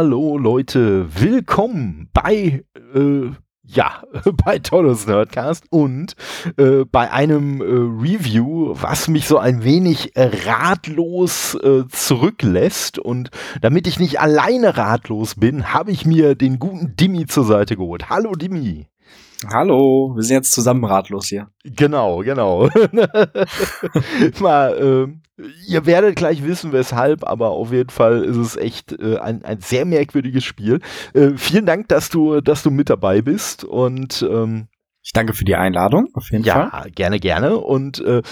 [0.00, 2.62] Hallo Leute, willkommen bei
[2.94, 3.30] äh,
[3.64, 4.04] ja,
[4.44, 6.14] bei Todos Nerdcast und
[6.56, 13.00] äh, bei einem äh, Review, was mich so ein wenig ratlos äh, zurücklässt.
[13.00, 17.76] Und damit ich nicht alleine ratlos bin, habe ich mir den guten Dimmi zur Seite
[17.76, 18.08] geholt.
[18.08, 18.86] Hallo Dimmi.
[19.50, 21.48] Hallo, wir sind jetzt zusammen ratlos hier.
[21.64, 22.68] Genau, genau.
[24.40, 25.27] Mal, äh,
[25.66, 29.60] ihr werdet gleich wissen, weshalb, aber auf jeden Fall ist es echt äh, ein, ein
[29.60, 30.80] sehr merkwürdiges Spiel.
[31.14, 34.68] Äh, vielen Dank, dass du, dass du mit dabei bist und ähm,
[35.02, 36.82] ich danke für die Einladung, auf jeden ja, Fall.
[36.84, 37.56] Ja, gerne, gerne.
[37.56, 38.22] Und äh,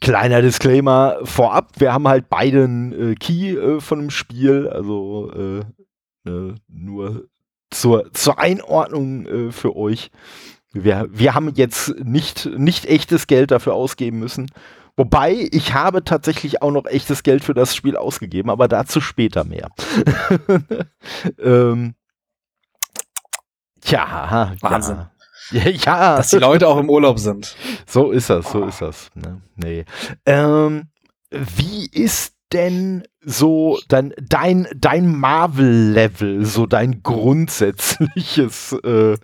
[0.00, 5.60] kleiner Disclaimer vorab, wir haben halt beiden äh, Key äh, von dem Spiel, also äh,
[6.28, 7.28] äh, nur
[7.70, 10.10] zur, zur Einordnung äh, für euch.
[10.72, 14.50] Wir, wir haben jetzt nicht, nicht echtes Geld dafür ausgeben müssen.
[14.96, 19.44] Wobei, ich habe tatsächlich auch noch echtes Geld für das Spiel ausgegeben, aber dazu später
[19.44, 19.70] mehr.
[21.38, 21.94] ähm,
[23.80, 24.96] tja, Wahnsinn.
[24.96, 25.08] Ja.
[25.52, 27.56] Ja, Dass die Leute auch im Urlaub sind.
[27.86, 29.10] So ist das, so ist das.
[29.14, 29.42] Ne?
[29.56, 29.84] Nee.
[30.24, 30.88] Ähm,
[31.30, 39.16] wie ist denn so dein, dein, dein Marvel-Level, so dein grundsätzliches äh,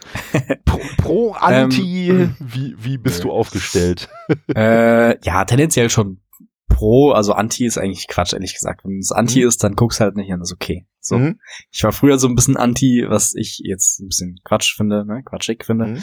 [0.65, 4.09] Pro, Pro Anti, ähm, wie, wie bist du aufgestellt?
[4.55, 6.21] Äh, ja, tendenziell schon
[6.69, 8.85] Pro, also Anti ist eigentlich Quatsch, ehrlich gesagt.
[8.85, 9.49] Wenn es Anti mhm.
[9.49, 10.87] ist, dann guck's halt nicht an, das ist okay.
[11.01, 11.19] So.
[11.19, 11.41] Mhm.
[11.71, 15.23] Ich war früher so ein bisschen Anti, was ich jetzt ein bisschen Quatsch finde, ne,
[15.25, 15.87] quatschig finde.
[15.87, 16.03] Mhm.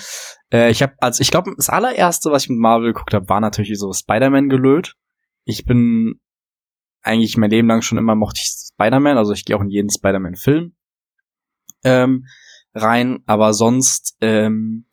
[0.52, 3.40] Äh, ich habe, also ich glaube, das allererste, was ich mit Marvel geguckt habe, war
[3.40, 4.96] natürlich so Spider-Man gelöt.
[5.46, 6.20] Ich bin
[7.06, 9.90] eigentlich mein Leben lang schon immer mochte ich Spider-Man, also ich gehe auch in jeden
[9.90, 10.74] Spider-Man-Film
[11.86, 12.26] ähm,
[12.74, 14.86] rein, aber sonst ähm,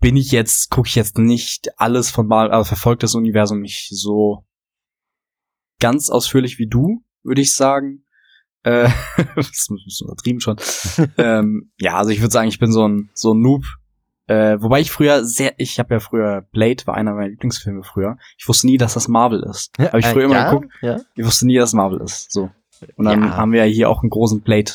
[0.00, 3.88] bin ich jetzt, gucke ich jetzt nicht alles von mal, also verfolgt das Universum nicht
[3.90, 4.44] so
[5.78, 8.04] ganz ausführlich wie du, würde ich sagen.
[8.62, 8.90] Äh,
[9.36, 10.56] das ist ein bisschen übertrieben schon.
[11.16, 13.64] ähm, ja, also ich würde sagen, ich bin so ein so ein Noob,
[14.30, 18.16] äh, wobei ich früher sehr, ich habe ja früher Blade war einer meiner Lieblingsfilme früher.
[18.38, 19.72] Ich wusste nie, dass das Marvel ist.
[19.76, 20.72] Ja, habe ich früher äh, immer ja, geguckt.
[20.82, 21.00] Ja.
[21.16, 22.30] Ich wusste nie, dass Marvel ist.
[22.30, 22.48] So.
[22.94, 23.36] Und dann ja.
[23.36, 24.70] haben wir ja hier auch einen großen Blade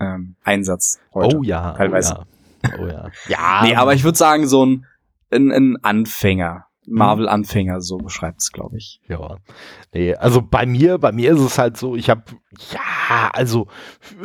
[0.00, 1.38] ähm, Einsatz heute.
[1.38, 2.18] Oh ja, oh teilweise.
[2.18, 2.72] Oh ja.
[2.80, 3.10] Oh ja.
[3.28, 3.60] ja.
[3.62, 4.86] nee, aber ich würde sagen so ein,
[5.30, 6.65] ein, ein Anfänger.
[6.86, 9.00] Marvel-Anfänger, so beschreibt es, glaube ich.
[9.08, 9.36] Ja.
[9.92, 12.22] Nee, also bei mir, bei mir ist es halt so, ich habe
[12.72, 13.66] ja, also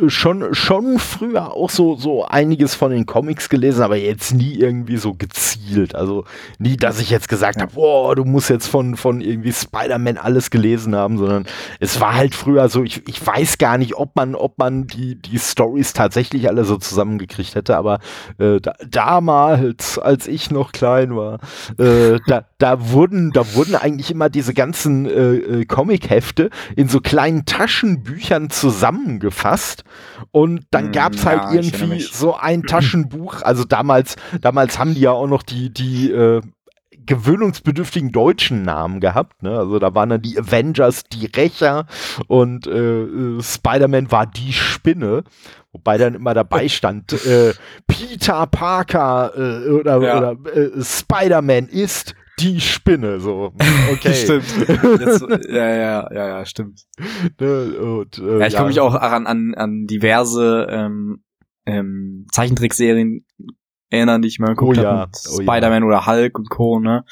[0.08, 4.96] schon, schon früher auch so, so einiges von den Comics gelesen, aber jetzt nie irgendwie
[4.96, 5.94] so gezielt.
[5.94, 6.24] Also
[6.58, 10.50] nie, dass ich jetzt gesagt habe, boah, du musst jetzt von, von irgendwie Spider-Man alles
[10.50, 11.46] gelesen haben, sondern
[11.80, 15.20] es war halt früher so, ich, ich weiß gar nicht, ob man, ob man die,
[15.20, 18.00] die Stories tatsächlich alle so zusammengekriegt hätte, aber
[18.38, 21.40] äh, da, damals, als ich noch klein war,
[21.78, 27.00] äh, da, da wurden, da wurden eigentlich immer diese ganzen äh, äh Comic-Hefte in so
[27.00, 29.84] kleinen Taschenbüchern Büchern zusammengefasst
[30.30, 33.42] und dann mm, gab es halt ja, irgendwie so ein Taschenbuch.
[33.42, 36.40] Also damals, damals haben die ja auch noch die, die äh,
[37.04, 39.42] gewöhnungsbedürftigen deutschen Namen gehabt.
[39.42, 39.58] Ne?
[39.58, 41.86] Also da waren dann die Avengers, die Rächer
[42.28, 45.24] und äh, äh, Spider-Man war die Spinne.
[45.72, 47.54] Wobei dann immer dabei stand, äh,
[47.86, 50.18] Peter Parker äh, oder, ja.
[50.18, 53.52] oder äh, Spider-Man ist die Spinne, so.
[53.92, 54.14] Okay.
[54.14, 54.44] stimmt.
[55.00, 56.86] Jetzt, ja, ja, ja, ja, stimmt.
[57.40, 58.58] Ne, und, äh, ja, ich ja.
[58.58, 61.22] komme mich auch an, an, an diverse ähm,
[61.66, 63.24] ähm, Zeichentrickserien
[63.90, 64.82] erinnern, die ich mal geguckt oh.
[64.82, 65.08] Ja.
[65.30, 65.86] Oh, Spider-Man ja.
[65.86, 67.04] oder Hulk und Co., ne?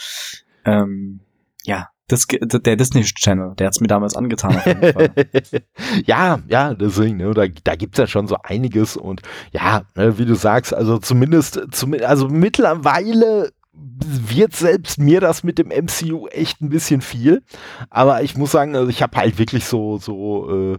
[0.65, 1.21] Ähm,
[1.65, 4.57] ja, das, der Disney Channel, der hat's mir damals angetan.
[4.57, 5.11] Auf jeden Fall.
[6.07, 10.25] ja, ja, deswegen, ne, da, da gibt's ja schon so einiges und ja, ne, wie
[10.25, 13.53] du sagst, also zumindest, zum, also mittlerweile
[13.83, 17.43] wird selbst mir das mit dem MCU echt ein bisschen viel.
[17.89, 20.79] Aber ich muss sagen, also ich habe halt wirklich so, so äh,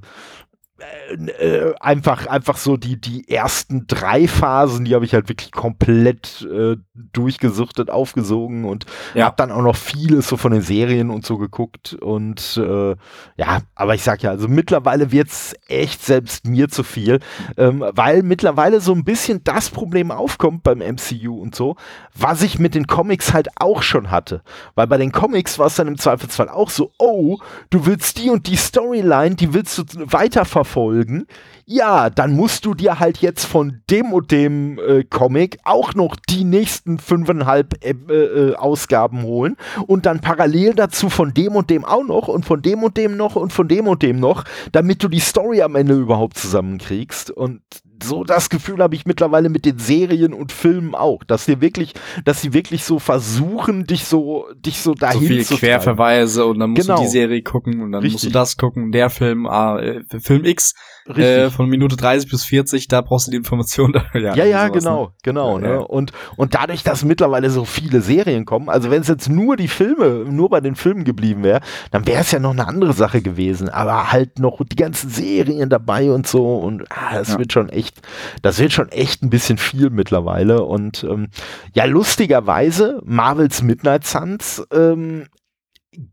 [1.12, 6.47] äh, einfach, einfach so die, die ersten drei Phasen, die habe ich halt wirklich komplett
[6.52, 6.78] äh,
[7.14, 9.26] durchgesuchtet, aufgesogen und ja.
[9.26, 12.96] habe dann auch noch vieles so von den Serien und so geguckt und äh,
[13.38, 17.20] ja, aber ich sag ja, also mittlerweile wird's echt selbst mir zu viel,
[17.58, 21.76] ähm, weil mittlerweile so ein bisschen das Problem aufkommt beim MCU und so,
[22.16, 24.41] was ich mit den Comics halt auch schon hatte,
[24.76, 27.38] weil bei den Comics war es dann im Zweifelsfall auch so, oh,
[27.70, 31.26] du willst die und die Storyline, die willst du weiterverfolgen Folgen,
[31.66, 36.16] ja, dann musst du dir halt jetzt von dem und dem äh, Comic auch noch
[36.16, 39.58] die nächsten fünfeinhalb äh, äh, Ausgaben holen
[39.88, 43.18] und dann parallel dazu von dem und dem auch noch und von dem und dem
[43.18, 47.32] noch und von dem und dem noch, damit du die Story am Ende überhaupt zusammenkriegst.
[47.32, 47.62] Und
[48.03, 51.94] so das Gefühl habe ich mittlerweile mit den Serien und Filmen auch, dass sie wirklich,
[52.26, 56.59] dass sie wirklich so versuchen, dich so, dich so dahin so viel zu Querverweise und
[56.59, 56.98] dann musst Genau.
[56.98, 58.30] du die Serie gucken und dann musst Richtig.
[58.32, 60.74] du das gucken, der Film, ah, äh, Film X.
[61.08, 63.94] äh, von Minute 30 bis 40, da brauchst du die Information.
[64.14, 65.12] ja, Ja, ja, sowas, genau, Ne?
[65.24, 65.59] genau.
[65.59, 65.74] Ja, ne?
[65.74, 65.80] ja.
[65.80, 69.68] Und, und dadurch, dass mittlerweile so viele Serien kommen, also wenn es jetzt nur die
[69.68, 71.62] Filme, nur bei den Filmen geblieben wäre,
[71.92, 73.70] dann wäre es ja noch eine andere Sache gewesen.
[73.70, 77.40] Aber halt noch die ganzen Serien dabei und so und ah, das Ja.
[77.40, 78.02] wird schon echt,
[78.42, 80.64] das wird schon echt ein bisschen viel mittlerweile.
[80.64, 81.28] Und ähm,
[81.74, 85.26] ja, lustigerweise, Marvels Midnight Suns ähm,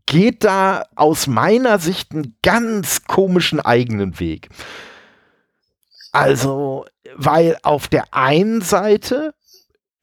[0.05, 4.49] geht da aus meiner Sicht einen ganz komischen eigenen Weg.
[6.11, 6.85] Also,
[7.15, 9.33] weil auf der einen Seite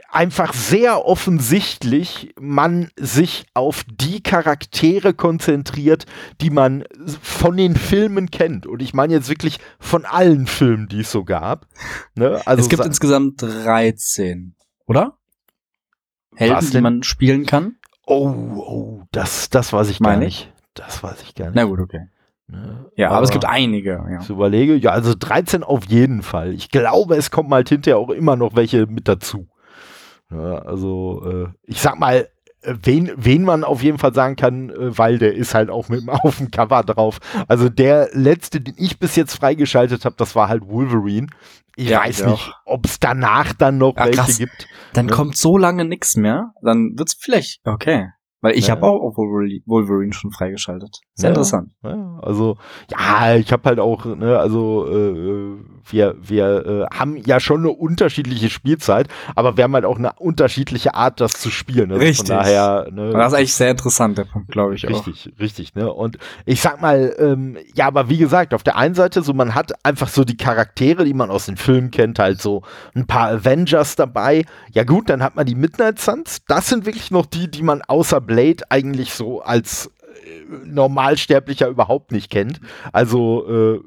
[0.08, 6.06] einfach sehr offensichtlich man sich auf die Charaktere konzentriert,
[6.40, 6.84] die man
[7.20, 8.66] von den Filmen kennt.
[8.66, 11.66] Und ich meine jetzt wirklich von allen Filmen, die es so gab.
[12.14, 12.40] Ne?
[12.46, 14.54] Also es gibt sa- insgesamt 13,
[14.86, 15.18] oder?
[16.34, 17.76] Helden, die man spielen kann?
[18.06, 20.52] Oh, oh, das, das weiß ich gar Meine nicht.
[20.74, 21.56] Das weiß ich gar nicht.
[21.56, 22.08] Na gut, okay.
[22.48, 22.86] Ne?
[22.96, 24.20] Ja, aber, es gibt einige, ja.
[24.20, 26.54] Ich überlege, ja, also 13 auf jeden Fall.
[26.54, 29.48] Ich glaube, es kommt halt hinterher auch immer noch welche mit dazu.
[30.30, 32.28] Ja, also, äh, ich sag mal,
[32.82, 36.00] wen, wen man auf jeden Fall sagen kann, äh, weil der ist halt auch mit
[36.02, 37.18] dem- auf dem Cover drauf.
[37.48, 41.28] Also der letzte, den ich bis jetzt freigeschaltet habe, das war halt Wolverine.
[41.78, 44.38] Ich Ja, weiß ich nicht, ob es danach dann noch Ah, welche krass.
[44.38, 44.66] gibt.
[44.94, 45.14] Dann Ja.
[45.14, 48.08] kommt so lange nix mehr, dann wird's vielleicht, okay.
[48.42, 48.74] Weil ich Ja.
[48.74, 51.00] habe auch auf Wolverine, schon freigeschaltet.
[51.14, 51.34] Sehr Ja.
[51.34, 51.70] interessant.
[51.82, 52.58] Ja, also,
[52.90, 55.56] ja, ich habe halt auch, ne, also äh,
[55.90, 60.12] wir, wir äh, haben ja schon eine unterschiedliche Spielzeit, aber wir haben halt auch eine
[60.18, 61.90] unterschiedliche Art, das zu spielen.
[61.90, 62.26] Also Richtig.
[62.28, 65.06] Von daher, ne, das ist eigentlich sehr interessant, der Punkt, glaube ich auch.
[65.06, 65.90] Richtig, richtig, ne?
[65.92, 69.54] Und ich sag mal, ähm, ja, aber wie gesagt, auf der einen Seite, so man
[69.54, 72.62] hat einfach so die Charaktere, die man aus den Filmen kennt, halt so
[72.94, 74.44] ein paar Avengers dabei.
[74.72, 76.42] Ja gut, dann hat man die Midnight Suns.
[76.48, 79.90] Das sind wirklich noch die, die man außer Blade eigentlich so als
[80.26, 82.60] äh, Normalsterblicher überhaupt nicht kennt.
[82.92, 83.80] Also, äh,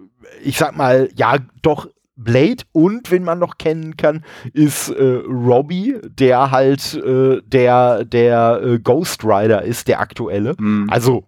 [0.43, 1.87] ich sag mal, ja, doch.
[2.21, 8.61] Blade und wen man noch kennen kann, ist äh, Robbie, der halt äh, der der
[8.61, 10.53] äh, Ghost Rider ist, der aktuelle.
[10.59, 10.89] Mhm.
[10.89, 11.23] Also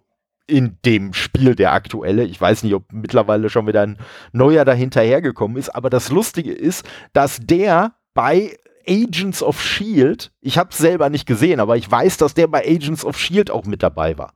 [0.46, 2.24] in dem Spiel der aktuelle.
[2.24, 3.96] Ich weiß nicht, ob mittlerweile schon wieder ein
[4.32, 6.84] neuer dahinterhergekommen ist, aber das Lustige ist,
[7.14, 12.16] dass der bei Agents of Shield, ich habe es selber nicht gesehen, aber ich weiß,
[12.16, 14.32] dass der bei Agents of Shield auch mit dabei war.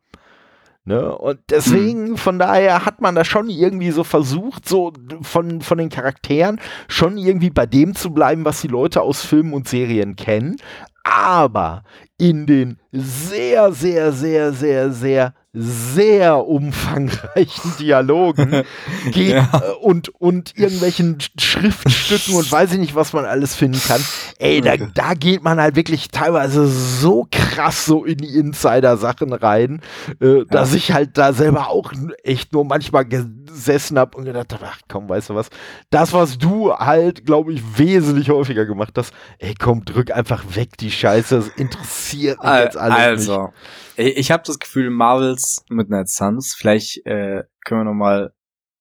[0.84, 1.16] Ne?
[1.18, 5.88] Und deswegen, von daher hat man da schon irgendwie so versucht, so von, von den
[5.88, 10.56] Charakteren schon irgendwie bei dem zu bleiben, was die Leute aus Filmen und Serien kennen.
[11.02, 11.82] Aber
[12.18, 18.62] in den sehr, sehr, sehr, sehr, sehr, sehr umfangreichen Dialogen
[19.12, 19.50] geht Ja.
[19.52, 24.02] äh, und, und irgendwelchen Sch- Schriftstücken und weiß ich nicht, was man alles finden kann.
[24.38, 29.80] Ey, da, da geht man halt wirklich teilweise so krass so in die Insider-Sachen rein,
[30.20, 31.92] äh, dass ich halt da selber auch
[32.22, 35.48] echt nur manchmal gesessen habe und gedacht habe, ach komm, weißt du was,
[35.90, 40.76] das, was du halt, glaube ich, wesentlich häufiger gemacht hast, ey komm, drück einfach weg
[40.78, 43.30] die Scheiße, das interessiert mich jetzt alles nicht.
[43.30, 43.52] also,
[43.96, 48.32] ich, ich habe das Gefühl, Marvels Midnight Suns, vielleicht äh, können wir noch mal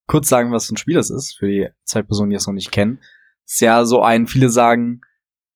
[0.06, 2.54] kurz sagen, was für ein Spiel das ist, für die zwei Personen, die es noch
[2.54, 3.00] nicht kennen.
[3.44, 5.00] Ist ja so ein, viele sagen,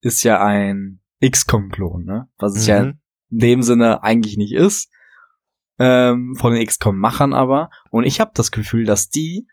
[0.00, 2.28] ist ja ein XCOM-Klon, ne?
[2.38, 2.98] Was es ja Mhm.
[3.30, 4.90] in dem Sinne eigentlich nicht ist.
[5.78, 7.70] Ähm, von den XCOM-Machern aber.
[7.90, 9.46] Und ich habe das Gefühl, dass die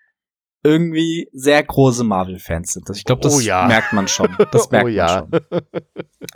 [0.63, 2.89] irgendwie sehr große Marvel-Fans sind.
[2.89, 3.67] Ich glaube, das Oh ja.
[3.67, 4.35] merkt man schon.
[4.51, 5.27] Das merkt Oh ja.
[5.29, 5.61] man schon.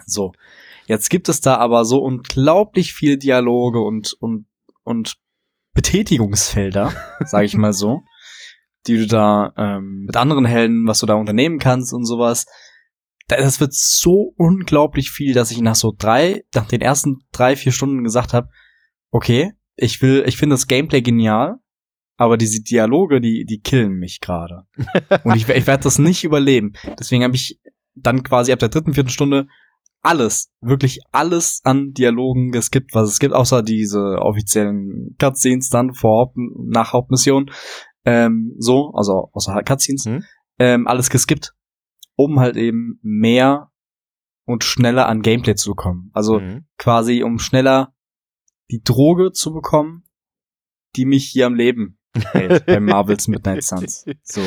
[0.06, 0.32] So.
[0.88, 4.46] Jetzt gibt es da aber so unglaublich viele Dialoge und, und,
[4.84, 5.16] und
[5.74, 6.94] Betätigungsfelder,
[7.26, 8.02] sage ich mal so,
[8.88, 12.46] die du da ähm, mit anderen Helden, was du da unternehmen kannst und sowas.
[13.28, 17.56] Da- Das wird so unglaublich viel, dass ich nach so drei, nach den ersten drei,
[17.56, 18.50] vier Stunden gesagt habe,
[19.12, 21.58] okay, ich will, ich finde das Gameplay genial,
[22.18, 24.64] aber diese Dialoge, die, die killen mich gerade.
[25.24, 26.74] Und ich, ich werde das nicht überleben.
[27.00, 27.60] Deswegen habe ich
[27.96, 29.48] dann quasi ab der dritten, vierten Stunde
[30.04, 36.20] alles, wirklich alles an Dialogen geskippt, was es gibt, außer diese offiziellen Cutscenes dann vor
[36.28, 37.52] Haupt nach Hauptmission.
[38.06, 40.06] Ähm, so, also außer Cutscenes.
[40.06, 40.24] Hm.
[40.60, 41.54] Ähm, alles geskippt,
[42.16, 43.70] um halt eben mehr
[44.46, 46.10] und schneller an Gameplay zu kommen.
[46.14, 46.66] Also Mhm.
[46.78, 47.94] quasi, um schneller
[48.72, 50.04] die Droge zu bekommen,
[50.96, 52.00] die mich hier am Leben
[52.32, 54.06] hält bei Marvels Midnight Suns.
[54.24, 54.42] So,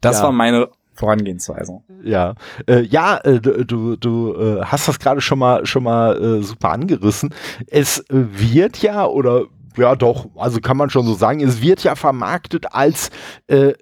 [0.00, 0.24] das Ja.
[0.24, 1.80] war meine Vorangehensweise.
[2.02, 2.34] Ja,
[2.68, 6.70] äh, ja, äh, du, du, äh, hast das gerade schon mal schon mal äh, super
[6.70, 7.34] angerissen.
[7.66, 9.44] Es wird ja oder
[9.76, 13.10] ja doch, also kann man schon so sagen, es wird ja vermarktet als
[13.48, 13.72] äh,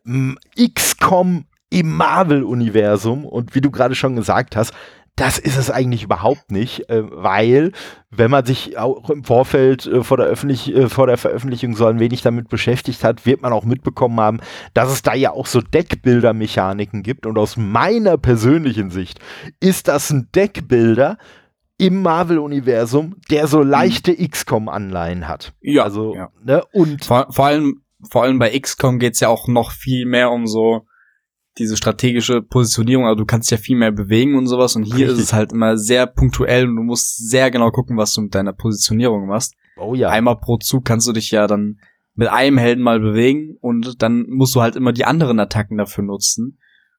[0.57, 3.25] XCOM im Marvel-Universum.
[3.25, 4.73] Und wie du gerade schon gesagt hast,
[5.17, 7.73] das ist es eigentlich überhaupt nicht, äh, weil
[8.11, 11.87] wenn man sich auch im Vorfeld äh, vor, der Öffentlich äh, vor der Veröffentlichung so
[11.87, 14.41] ein wenig damit beschäftigt hat, wird man auch mitbekommen haben,
[14.73, 17.27] dass es da ja auch so Deckbilder-Mechaniken gibt.
[17.27, 19.21] Und aus meiner persönlichen Sicht
[19.61, 21.19] ist das ein Deckbilder
[21.77, 24.15] im Marvel-Universum, der so leichte.
[24.17, 25.53] XCOM-Anleihen hat.
[25.61, 25.85] Ja.
[25.85, 26.31] Also, ja.
[26.43, 30.31] Ne, und vor, vor allem, vor allem bei XCOM geht's ja auch noch viel mehr
[30.31, 30.87] um so
[31.59, 35.13] diese strategische Positionierung, also du kannst ja viel mehr bewegen und sowas und hier Richtig.
[35.13, 38.35] ist es halt immer sehr punktuell und du musst sehr genau gucken, was du mit
[38.35, 39.55] deiner Positionierung machst.
[39.77, 40.09] Oh ja.
[40.09, 41.79] Einmal pro Zug kannst du dich ja dann
[42.15, 46.05] mit einem Helden mal bewegen und dann musst du halt immer die anderen Attacken dafür
[46.05, 46.59] nutzen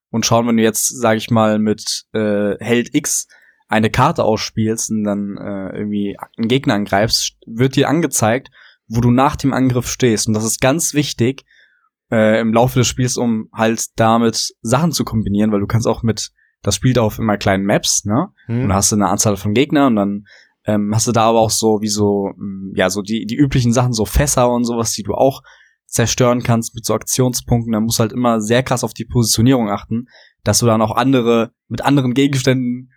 [0.09, 3.27] und schauen, wenn du jetzt, sag ich mal, mit äh, Held X
[3.67, 8.49] eine Karte ausspielst und dann äh, irgendwie einen Gegner angreifst, wird dir angezeigt,
[8.87, 10.27] wo du nach dem Angriff stehst.
[10.27, 11.43] Und das ist ganz wichtig,
[12.13, 16.03] äh, im Laufe des Spiels, um halt damit Sachen zu kombinieren, weil du kannst auch
[16.03, 16.29] mit,
[16.61, 18.27] das spielt auf immer kleinen Maps, ne?
[18.45, 18.63] Hm.
[18.63, 20.25] Und da hast du eine Anzahl von Gegnern und dann
[20.65, 23.35] ähm, hast du da aber auch so wie so, mh, mm, ja, so die, die
[23.35, 25.41] üblichen Sachen, so Fässer und sowas, die du auch
[25.87, 27.73] zerstören kannst mit so Aktionspunkten.
[27.73, 30.05] Da musst du halt immer sehr krass auf die Positionierung achten,
[30.43, 32.91] dass du dann auch andere, mit anderen Gegenständen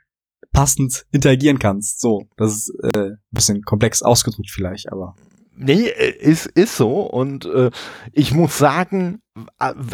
[0.52, 2.00] passend interagieren kannst.
[2.00, 5.14] So, das ist äh, bisschen komplex ausgedrückt vielleicht, aber.
[5.56, 7.00] Nee, äh, ist, ist so.
[7.00, 7.70] Und äh,
[8.12, 9.20] ich muss sagen,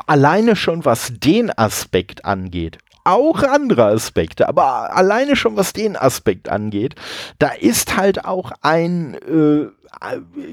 [0.07, 6.49] alleine schon was den Aspekt angeht, auch andere Aspekte, aber alleine schon was den Aspekt
[6.49, 6.95] angeht,
[7.39, 9.67] da ist halt auch ein, äh,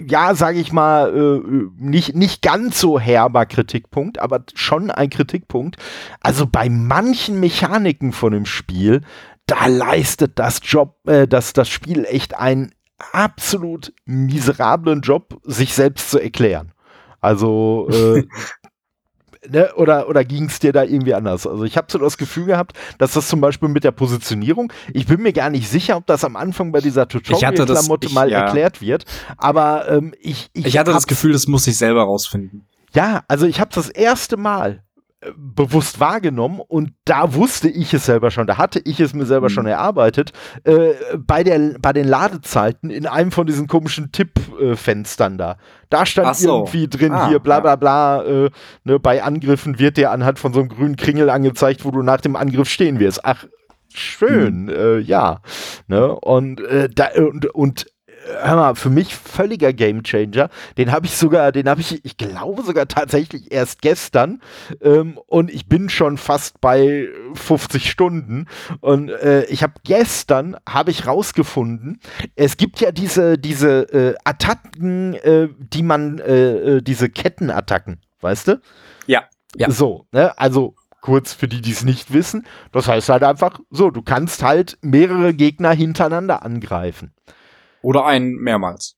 [0.07, 5.77] ja, sage ich mal, äh, nicht, nicht ganz so herber Kritikpunkt, aber schon ein Kritikpunkt.
[6.21, 9.01] Also bei manchen Mechaniken von dem Spiel,
[9.45, 12.71] da leistet das Job, äh, das, das Spiel echt einen
[13.13, 16.71] absolut miserablen Job, sich selbst zu erklären.
[17.21, 18.23] Also, äh,
[19.49, 21.47] ne, oder, oder ging es dir da irgendwie anders?
[21.47, 25.07] Also ich habe so das Gefühl gehabt, dass das zum Beispiel mit der Positionierung, ich
[25.07, 28.41] bin mir gar nicht sicher, ob das am Anfang bei dieser Tutorial-Klamotte mal ja.
[28.41, 29.05] erklärt wird,
[29.37, 30.67] aber ähm, ich, ich.
[30.67, 32.65] Ich hatte das Gefühl, das muss ich selber rausfinden.
[32.93, 34.83] Ja, also ich habe das erste Mal
[35.35, 39.49] bewusst wahrgenommen und da wusste ich es selber schon, da hatte ich es mir selber
[39.49, 39.53] mhm.
[39.53, 40.31] schon erarbeitet,
[40.63, 45.57] äh, bei, der, bei den Ladezeiten in einem von diesen komischen Tippfenstern da.
[45.89, 46.59] Da stand so.
[46.59, 48.49] irgendwie drin, ah, hier bla bla bla, äh,
[48.85, 52.21] ne, bei Angriffen wird dir anhand von so einem grünen Kringel angezeigt, wo du nach
[52.21, 53.25] dem Angriff stehen wirst.
[53.25, 53.45] Ach,
[53.93, 54.69] schön, mhm.
[54.69, 55.41] äh, ja.
[55.87, 56.15] Ne?
[56.15, 57.87] Und, äh, da, und, und
[58.41, 60.49] hör mal, für mich völliger Gamechanger.
[60.77, 64.41] Den habe ich sogar, den habe ich, ich glaube sogar tatsächlich erst gestern.
[64.81, 68.45] Ähm, und ich bin schon fast bei 50 Stunden.
[68.81, 71.99] Und äh, ich habe gestern, habe ich rausgefunden,
[72.35, 78.49] es gibt ja diese, diese äh, Attacken, äh, die man, äh, äh, diese Kettenattacken, weißt
[78.49, 78.61] du?
[79.07, 79.23] Ja.
[79.55, 79.71] ja.
[79.71, 80.37] So, ne?
[80.37, 82.45] Also kurz für die, die es nicht wissen.
[82.71, 87.13] Das heißt halt einfach so, du kannst halt mehrere Gegner hintereinander angreifen.
[87.81, 88.95] Oder einen mehrmals.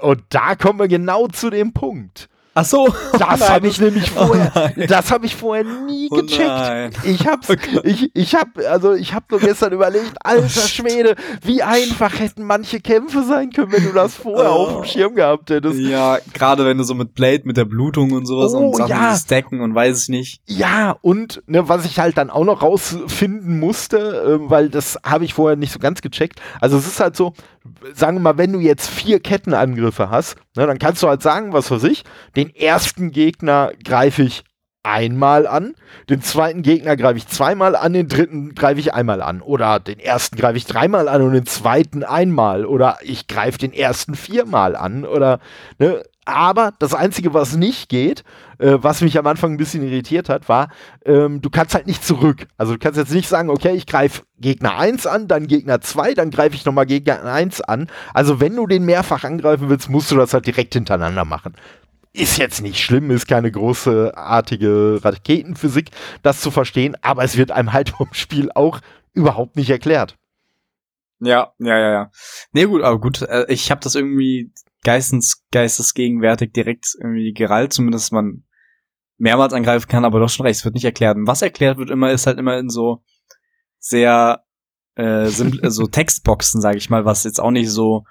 [0.00, 2.28] Und da kommen wir genau zu dem Punkt.
[2.58, 2.88] Ach so.
[3.12, 7.04] Das oh habe ich nämlich oh vorher, oh das habe ich vorher nie oh gecheckt.
[7.04, 11.62] ich hab's, oh ich, ich hab, also ich habe nur gestern überlegt, alter Schwede, wie
[11.62, 14.54] einfach hätten manche Kämpfe sein können, wenn du das vorher oh.
[14.54, 15.78] auf dem Schirm gehabt hättest.
[15.78, 18.90] Ja, gerade wenn du so mit Blade, mit der Blutung und sowas oh, und Sachen
[18.90, 19.14] ja.
[19.14, 20.40] stacken und weiß ich nicht.
[20.46, 25.26] Ja, und ne, was ich halt dann auch noch rausfinden musste, äh, weil das habe
[25.26, 26.40] ich vorher nicht so ganz gecheckt.
[26.58, 27.34] Also es ist halt so,
[27.94, 31.52] sagen wir mal, wenn du jetzt vier Kettenangriffe hast, ne, dann kannst du halt sagen,
[31.52, 32.04] was für sich,
[32.36, 34.44] den ersten Gegner greife ich
[34.86, 35.74] einmal an,
[36.08, 39.42] den zweiten Gegner greife ich zweimal an, den dritten greife ich einmal an.
[39.42, 42.64] Oder den ersten greife ich dreimal an und den zweiten einmal.
[42.64, 45.04] Oder ich greife den ersten viermal an.
[45.04, 45.40] Oder,
[45.78, 46.02] ne?
[46.26, 48.24] Aber das Einzige, was nicht geht,
[48.58, 50.70] äh, was mich am Anfang ein bisschen irritiert hat, war,
[51.04, 52.48] ähm, du kannst halt nicht zurück.
[52.58, 56.14] Also du kannst jetzt nicht sagen, okay, ich greife Gegner 1 an, dann Gegner 2,
[56.14, 57.86] dann greife ich nochmal Gegner 1 an.
[58.12, 61.54] Also wenn du den mehrfach angreifen willst, musst du das halt direkt hintereinander machen.
[62.12, 65.90] Ist jetzt nicht schlimm, ist keine großartige Raketenphysik,
[66.22, 68.80] das zu verstehen, aber es wird einem halt vom Spiel auch
[69.12, 70.16] überhaupt nicht erklärt.
[71.20, 72.10] Ja, ja, ja, ja.
[72.52, 74.50] Nee, gut, aber gut, äh, ich habe das irgendwie
[74.86, 78.44] geistens, geistesgegenwärtig direkt irgendwie gerallt, zumindest man
[79.18, 81.16] mehrmals angreifen kann, aber doch schon recht, es wird nicht erklärt.
[81.16, 83.02] Und was erklärt wird immer, ist halt immer in so
[83.80, 84.44] sehr
[84.94, 88.04] äh, simple, so Textboxen, sage ich mal, was jetzt auch nicht so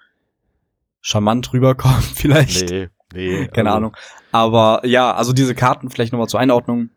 [0.99, 2.69] charmant rüberkommt, vielleicht.
[2.69, 3.47] Nee, nee.
[3.47, 3.77] Keine also.
[3.77, 3.95] Ahnung.
[4.33, 6.89] Aber ja, also diese Karten, vielleicht nochmal zur Einordnung.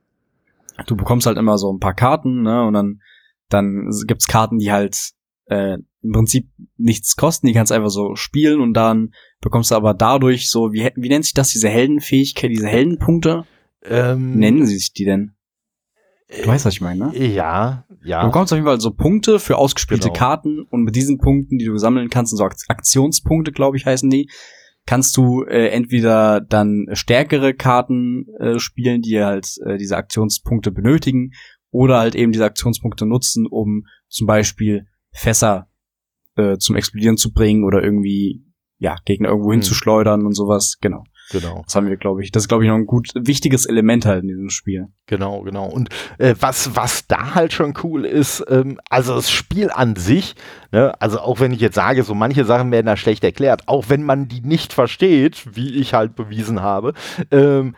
[0.88, 3.00] Du bekommst halt immer so ein paar Karten, ne, und dann,
[3.48, 5.12] dann gibt's Karten, die halt
[5.46, 9.94] äh, im Prinzip nichts kosten, die kannst einfach so spielen und dann bekommst du aber
[9.94, 13.44] dadurch so, wie, wie nennt sich das, diese Heldenfähigkeit, diese Heldenpunkte?
[13.84, 15.32] Ähm, Nennen sie sich die denn?
[16.42, 17.26] Du weißt, was ich meine, ne?
[17.26, 18.20] Ja, ja.
[18.20, 20.18] Du bekommst auf jeden Fall so Punkte für ausgespielte Genau.
[20.18, 24.10] Karten und mit diesen Punkten, die du sammeln kannst, so Ak- Aktionspunkte, glaube ich, heißen
[24.10, 24.30] die,
[24.84, 31.32] kannst du äh, entweder dann stärkere Karten äh, spielen, die halt äh, diese Aktionspunkte benötigen,
[31.70, 35.67] oder halt eben diese Aktionspunkte nutzen, um zum Beispiel Fässer
[36.38, 38.42] äh, zum Explodieren zu bringen oder irgendwie
[38.78, 39.60] ja Gegner irgendwo Hm.
[39.60, 40.78] hinzuschleudern und sowas.
[40.80, 41.04] Genau.
[41.30, 41.62] Genau.
[41.66, 42.30] Das haben wir, glaube ich.
[42.32, 44.86] Das ist, glaube ich, noch ein gut wichtiges Element halt in diesem Spiel.
[45.04, 45.66] Genau, genau.
[45.66, 50.36] Und äh, was, was da halt schon cool ist, ähm, also das Spiel an sich,
[50.72, 53.90] ne, also auch wenn ich jetzt sage, so manche Sachen werden da schlecht erklärt, auch
[53.90, 56.94] wenn man die nicht versteht, wie ich halt bewiesen habe,
[57.30, 57.76] ähm,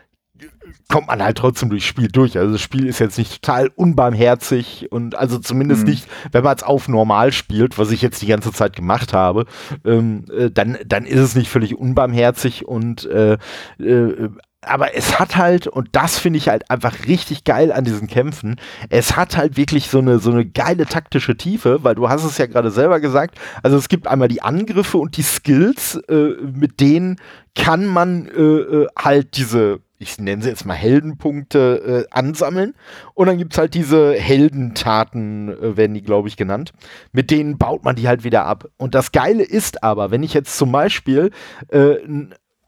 [0.89, 2.37] kommt man halt trotzdem durchs Spiel durch.
[2.39, 5.91] Also das Spiel ist jetzt nicht total unbarmherzig und also zumindest Mhm.
[5.91, 9.47] nicht, wenn man es auf normal spielt, was ich jetzt die ganze Zeit gemacht habe,
[9.85, 13.39] ähm, äh, dann, dann ist es nicht völlig unbarmherzig und äh,
[13.79, 14.29] äh,
[14.63, 18.57] aber es hat halt, und das finde ich halt einfach richtig geil an diesen Kämpfen,
[18.91, 22.37] es hat halt wirklich so eine, so eine geile taktische Tiefe, weil du hast es
[22.37, 26.79] ja gerade selber gesagt, also es gibt einmal die Angriffe und die Skills, äh, mit
[26.81, 27.17] denen
[27.55, 32.75] kann man äh, äh, halt diese, ich nenne sie jetzt mal Heldenpunkte äh, ansammeln
[33.13, 36.73] und dann gibt's halt diese Heldentaten, äh, werden die, glaube ich, genannt,
[37.13, 38.69] mit denen baut man die halt wieder ab.
[38.79, 41.31] Und das Geile ist aber, wenn ich jetzt zum Beispiel
[41.69, 41.97] äh,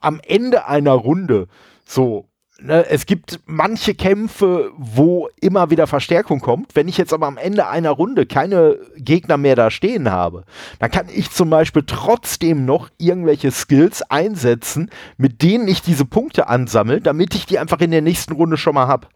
[0.00, 1.48] am Ende einer Runde
[1.86, 2.28] so,
[2.62, 6.74] ne, es gibt manche Kämpfe, wo immer wieder Verstärkung kommt.
[6.74, 10.44] Wenn ich jetzt aber am Ende einer Runde keine Gegner mehr da stehen habe,
[10.78, 16.48] dann kann ich zum Beispiel trotzdem noch irgendwelche Skills einsetzen, mit denen ich diese Punkte
[16.48, 19.08] ansammle, damit ich die einfach in der nächsten Runde schon mal hab.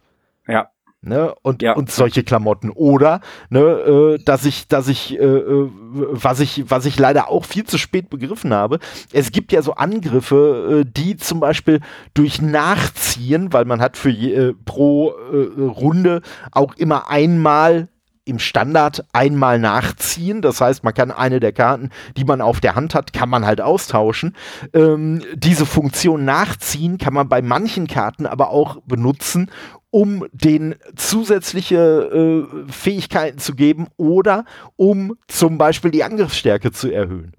[0.47, 0.71] Ja.
[1.07, 1.33] Ne?
[1.43, 1.75] Und, Ja.
[1.75, 2.71] und solche Klamotten.
[2.71, 5.71] Oder, ne, äh, dass ich, dass ich, äh, äh,
[6.11, 8.81] was ich, was ich leider auch viel zu spät begriffen habe,
[9.13, 11.81] es gibt ja so Angriffe, äh, die zum Beispiel
[12.15, 17.89] durch Nachziehen, weil man hat für je, äh, pro äh, Runde auch immer einmal
[18.25, 20.43] im Standard einmal nachziehen.
[20.43, 23.47] Das heißt, man kann eine der Karten, die man auf der Hand hat, kann man
[23.47, 24.35] halt austauschen.
[24.75, 29.51] Ähm, diese Funktion nachziehen kann man bei manchen Karten aber auch benutzen,
[29.97, 34.45] um den zusätzliche äh, Fähigkeiten zu geben oder
[34.77, 37.33] um zum Beispiel die Angriffsstärke zu erhöhen.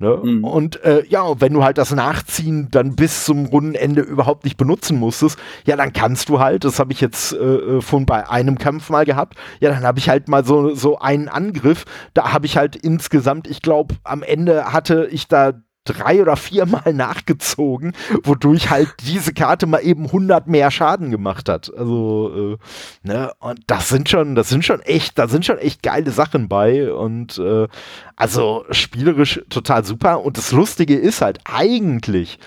[0.00, 0.18] Ne?
[0.20, 0.42] Mhm.
[0.42, 4.98] Und äh, ja, wenn du halt das Nachziehen dann bis zum Rundenende überhaupt nicht benutzen
[4.98, 8.90] musstest, ja, dann kannst du halt, das habe ich jetzt äh, von bei einem Kampf
[8.90, 11.84] mal gehabt, ja, dann habe ich halt mal so, so einen Angriff,
[12.14, 15.52] da habe ich halt insgesamt, ich glaube, am Ende hatte ich da
[15.84, 17.92] drei oder viermal nachgezogen,
[18.22, 21.72] wodurch halt diese Karte mal eben 100 mehr Schaden gemacht hat.
[21.76, 22.56] Also,
[23.04, 26.10] äh, ne, und das sind schon, das sind schon echt, da sind schon echt geile
[26.10, 27.68] Sachen bei und äh,
[28.16, 30.24] also spielerisch total super.
[30.24, 32.38] Und das Lustige ist halt eigentlich,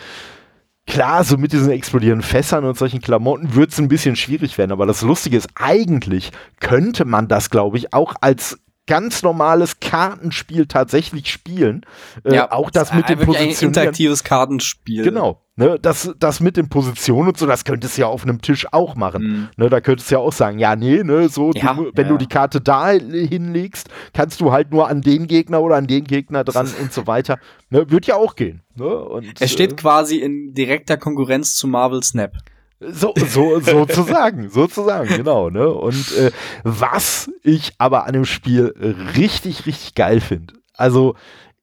[0.87, 4.71] klar, so mit diesen explodierenden Fässern und solchen Klamotten wird es ein bisschen schwierig werden,
[4.71, 10.67] aber das Lustige ist, eigentlich könnte man das, glaube ich, auch als ganz normales Kartenspiel
[10.67, 11.85] tatsächlich spielen.
[12.23, 13.67] Äh, auch das mit dem wirklich ein Positionieren.
[13.69, 15.03] interaktives Kartenspiel.
[15.03, 15.41] Genau.
[15.57, 18.67] Ne, das, das mit den Positionen und so, das könntest du ja auf einem Tisch
[18.73, 19.23] auch machen.
[19.23, 19.47] Mhm.
[19.55, 22.11] Ne, da könntest du ja auch sagen, ja, nee, ne, so, Ja, du, wenn ja,
[22.11, 26.03] du die Karte da hinlegst, kannst du halt nur an den Gegner oder an den
[26.03, 27.39] Gegner dran und so weiter.
[27.69, 28.63] Ne, wird ja auch gehen.
[28.75, 28.85] Ne?
[28.85, 32.33] Und, Es steht äh, quasi in direkter Konkurrenz zu Marvel Snap.
[32.79, 35.69] So, so, sozusagen, sozusagen, genau, ne?
[35.69, 36.31] Und äh,
[36.63, 38.73] was ich aber an dem Spiel
[39.15, 41.15] richtig, richtig geil finde, also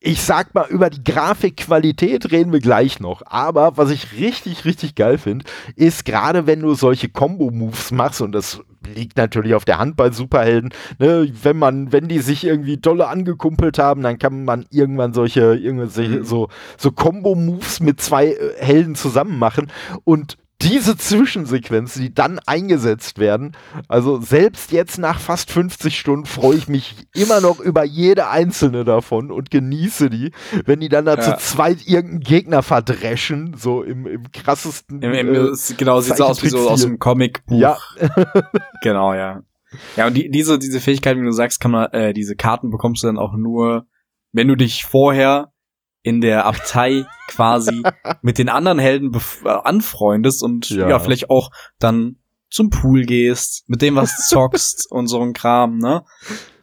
[0.05, 4.96] ich sag mal, über die Grafikqualität reden wir gleich noch, aber was ich richtig, richtig
[4.96, 5.44] geil finde,
[5.77, 8.61] ist gerade wenn du solche Combo-Moves machst und das
[8.94, 13.07] liegt natürlich auf der Hand bei Superhelden, ne, wenn man, wenn die sich irgendwie dolle
[13.07, 18.96] angekumpelt haben, dann kann man irgendwann solche, irgendwelche, so, so Combo-Moves mit zwei äh, Helden
[18.96, 19.70] zusammen machen.
[20.03, 23.53] Und diese Zwischensequenzen, die dann eingesetzt werden,
[23.88, 28.85] also selbst jetzt nach fast 50 Stunden freue ich mich immer noch über jede einzelne
[28.85, 30.33] davon und genieße die,
[30.64, 31.20] wenn die dann da Ja.
[31.20, 35.03] zu zweit irgendeinen Gegner verdreschen, so im, im krassesten.
[35.03, 37.59] Im, im, äh, genau, sieht so aus wie so aus dem Comicbuch.
[37.59, 37.77] ja,
[38.83, 39.42] Genau, ja.
[39.96, 43.03] Ja, und die, diese, diese Fähigkeit, wie du sagst, kann man, äh, diese Karten bekommst
[43.03, 43.87] du dann auch nur,
[44.33, 45.51] wenn du dich vorher
[46.02, 47.82] in der Abtei quasi
[48.22, 50.88] mit den anderen Helden bef- äh, anfreundest und Ja.
[50.88, 50.98] ja.
[50.98, 52.16] vielleicht auch dann
[52.50, 56.04] zum Pool gehst, mit dem was zockst und so ein Kram, ne?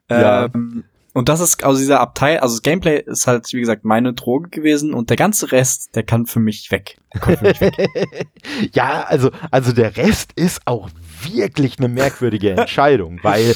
[0.10, 0.46] Ja.
[0.46, 4.14] Ähm, Und das ist, also dieser Abteil, also das Gameplay ist halt, wie gesagt, meine
[4.14, 7.00] Droge gewesen und der ganze Rest, der kann für mich weg.
[7.22, 7.74] Für mich weg.
[8.74, 10.90] ja, also, also der Rest ist auch
[11.24, 13.56] wirklich eine merkwürdige Entscheidung, weil,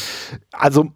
[0.51, 0.91] also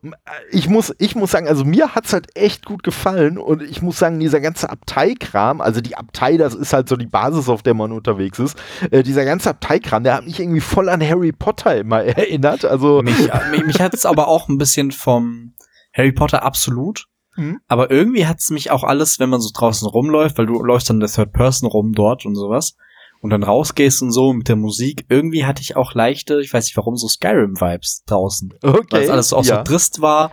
[0.51, 3.99] ich muss, ich muss sagen, also mir hat's halt echt gut gefallen und ich muss
[3.99, 7.73] sagen, dieser ganze Abteikram, also die Abtei, das ist halt so die Basis, auf der
[7.73, 8.57] man unterwegs ist,
[8.91, 13.01] äh, dieser ganze Abteikram, der hat mich irgendwie voll an Harry Potter immer erinnert, also.
[13.01, 15.53] Mich, mich, mich hat's aber auch ein bisschen vom
[15.93, 17.05] Harry Potter absolut.
[17.35, 17.59] Mhm.
[17.67, 20.99] Aber irgendwie hat's mich auch alles, wenn man so draußen rumläuft, weil du läufst dann
[20.99, 22.75] der Third Person rum dort und sowas
[23.21, 26.65] und dann rausgehst und so mit der Musik, irgendwie hatte ich auch leichte, ich weiß
[26.65, 28.53] nicht warum, so Skyrim-Vibes draußen.
[28.61, 28.87] Okay.
[28.91, 29.57] Weil es alles auch ja.
[29.57, 30.31] so trist war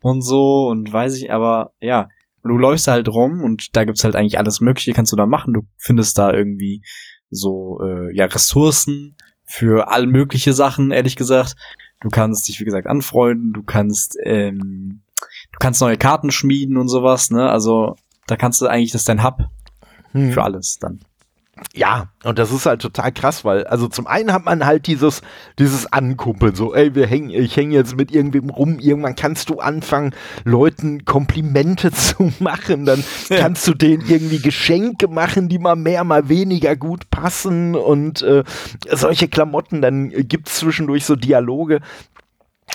[0.00, 2.08] und so und weiß ich, aber ja,
[2.44, 5.54] du läufst halt rum und da gibt's halt eigentlich alles Mögliche, kannst du da machen.
[5.54, 6.82] Du findest da irgendwie
[7.30, 11.54] so äh, ja Ressourcen für all mögliche Sachen, ehrlich gesagt.
[12.00, 15.02] Du kannst dich wie gesagt anfreunden, du kannst ähm,
[15.52, 17.48] du kannst neue Karten schmieden und sowas, ne?
[17.48, 19.44] Also da kannst du eigentlich das ist dein Hub
[20.12, 20.32] hm.
[20.32, 21.00] für alles dann.
[21.74, 25.22] Ja, und das ist halt total krass, weil, also zum einen hat man halt dieses,
[25.58, 29.58] dieses Ankumpeln, so, ey, wir hängen, ich hänge jetzt mit irgendwem rum, irgendwann kannst du
[29.58, 36.04] anfangen, Leuten Komplimente zu machen, dann kannst du denen irgendwie Geschenke machen, die mal mehr,
[36.04, 38.44] mal weniger gut passen und äh,
[38.90, 41.80] solche Klamotten, dann gibt's zwischendurch so Dialoge,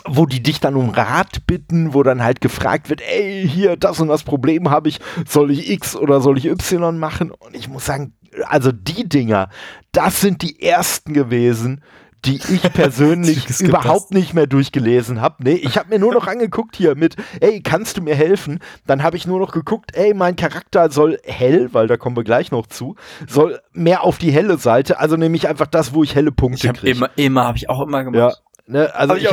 [0.05, 3.99] wo die dich dann um Rat bitten, wo dann halt gefragt wird, ey, hier, das
[3.99, 7.31] und das Problem habe ich, soll ich X oder soll ich Y machen?
[7.31, 8.13] Und ich muss sagen,
[8.45, 9.49] also die Dinger,
[9.91, 11.81] das sind die ersten gewesen,
[12.25, 15.43] die ich persönlich überhaupt nicht mehr durchgelesen habe.
[15.43, 18.59] Nee, ich habe mir nur noch angeguckt hier mit, ey, kannst du mir helfen?
[18.85, 22.23] Dann habe ich nur noch geguckt, ey, mein Charakter soll hell, weil da kommen wir
[22.23, 22.95] gleich noch zu,
[23.27, 26.73] soll mehr auf die helle Seite, also nehme ich einfach das, wo ich helle Punkte
[26.73, 26.97] kriege.
[26.97, 28.41] Immer, immer, habe ich auch immer gemacht.
[28.69, 28.93] Ne?
[28.93, 29.25] Also hab ich,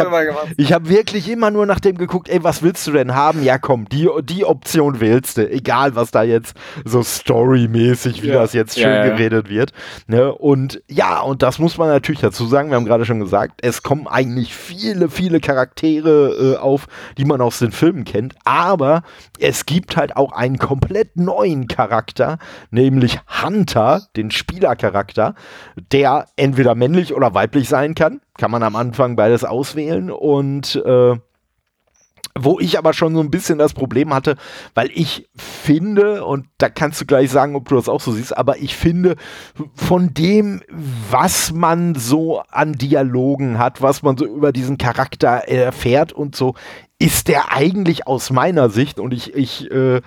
[0.58, 3.42] ich habe hab wirklich immer nur nach dem geguckt, ey, was willst du denn haben?
[3.42, 8.34] Ja, komm, die, die Option wählst du, egal was da jetzt so storymäßig, wie ja.
[8.34, 9.08] das jetzt schön ja, ja.
[9.08, 9.72] geredet wird.
[10.06, 10.32] Ne?
[10.32, 13.82] Und ja, und das muss man natürlich dazu sagen, wir haben gerade schon gesagt, es
[13.82, 16.86] kommen eigentlich viele, viele Charaktere äh, auf,
[17.18, 19.02] die man aus den Filmen kennt, aber
[19.40, 22.38] es gibt halt auch einen komplett neuen Charakter,
[22.70, 25.34] nämlich Hunter, den Spielercharakter,
[25.90, 30.10] der entweder männlich oder weiblich sein kann kann man am Anfang beides auswählen.
[30.10, 31.16] Und äh,
[32.36, 34.36] wo ich aber schon so ein bisschen das Problem hatte,
[34.74, 38.36] weil ich finde, und da kannst du gleich sagen, ob du das auch so siehst,
[38.36, 39.14] aber ich finde,
[39.74, 40.60] von dem,
[41.10, 46.54] was man so an Dialogen hat, was man so über diesen Charakter erfährt und so,
[46.98, 50.00] ist der eigentlich aus meiner Sicht, und ich, ich äh,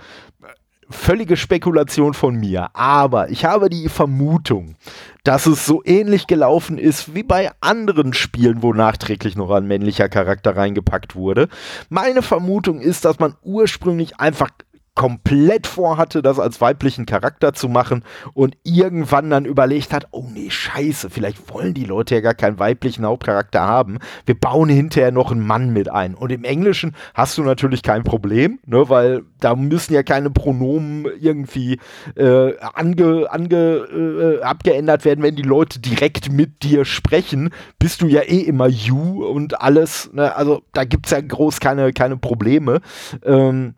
[0.90, 4.76] völlige Spekulation von mir, aber ich habe die Vermutung,
[5.24, 10.08] dass es so ähnlich gelaufen ist wie bei anderen Spielen, wo nachträglich noch ein männlicher
[10.08, 11.50] Charakter reingepackt wurde.
[11.90, 14.50] Meine Vermutung ist, dass man ursprünglich einfach
[14.98, 20.50] komplett vorhatte, das als weiblichen Charakter zu machen und irgendwann dann überlegt hat, oh nee,
[20.50, 24.00] scheiße, vielleicht wollen die Leute ja gar keinen weiblichen Hauptcharakter haben.
[24.26, 26.16] Wir bauen hinterher noch einen Mann mit ein.
[26.16, 31.06] Und im Englischen hast du natürlich kein Problem, ne, weil da müssen ja keine Pronomen
[31.20, 31.80] irgendwie
[32.16, 38.08] äh, ange, ange, äh, abgeändert werden, wenn die Leute direkt mit dir sprechen, bist du
[38.08, 40.10] ja eh immer you und alles.
[40.12, 40.36] Ne?
[40.36, 42.82] Also da gibt es ja groß keine, keine Probleme.
[43.24, 43.76] Ähm,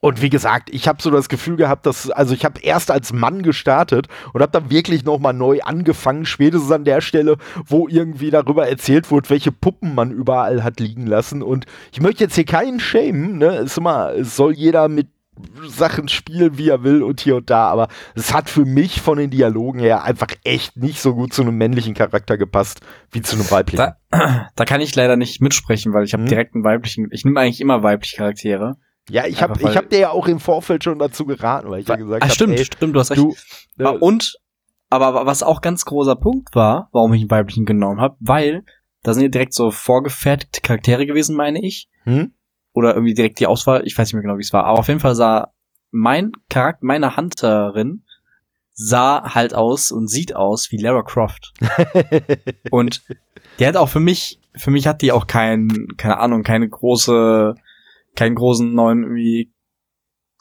[0.00, 3.12] und wie gesagt, ich habe so das Gefühl gehabt, dass, also ich habe erst als
[3.12, 8.30] Mann gestartet und habe dann wirklich nochmal neu angefangen, spätestens an der Stelle, wo irgendwie
[8.30, 11.42] darüber erzählt wurde, welche Puppen man überall hat liegen lassen.
[11.42, 13.56] Und ich möchte jetzt hier keinen schämen, ne?
[13.56, 15.08] Ist immer, es soll jeder mit
[15.66, 19.18] Sachen spielen, wie er will und hier und da, aber es hat für mich von
[19.18, 23.36] den Dialogen her einfach echt nicht so gut zu einem männlichen Charakter gepasst, wie zu
[23.36, 23.94] einem weiblichen.
[24.10, 26.28] Da, da kann ich leider nicht mitsprechen, weil ich habe hm.
[26.28, 28.76] direkt einen weiblichen, ich nehme eigentlich immer weibliche Charaktere.
[29.10, 31.88] Ja, ich habe ich hab dir ja auch im Vorfeld schon dazu geraten, weil ich
[31.88, 32.32] ja gesagt habe.
[32.32, 33.20] Stimmt, ey, stimmt, du hast recht.
[33.20, 33.34] Du,
[33.78, 34.38] äh, und,
[34.88, 38.64] aber was auch ganz großer Punkt war, warum ich einen weiblichen genommen habe, weil
[39.02, 41.88] da sind ja direkt so vorgefertigte Charaktere gewesen, meine ich.
[42.04, 42.32] Hm?
[42.72, 44.64] Oder irgendwie direkt die Auswahl, ich weiß nicht mehr genau, wie es war.
[44.64, 45.52] Aber auf jeden Fall sah
[45.90, 48.04] mein Charakter, meine Hunterin,
[48.72, 51.52] sah halt aus und sieht aus wie Lara Croft.
[52.70, 53.02] und
[53.58, 57.54] der hat auch für mich, für mich hat die auch kein, keine Ahnung, keine große
[58.16, 59.52] keinen großen neuen irgendwie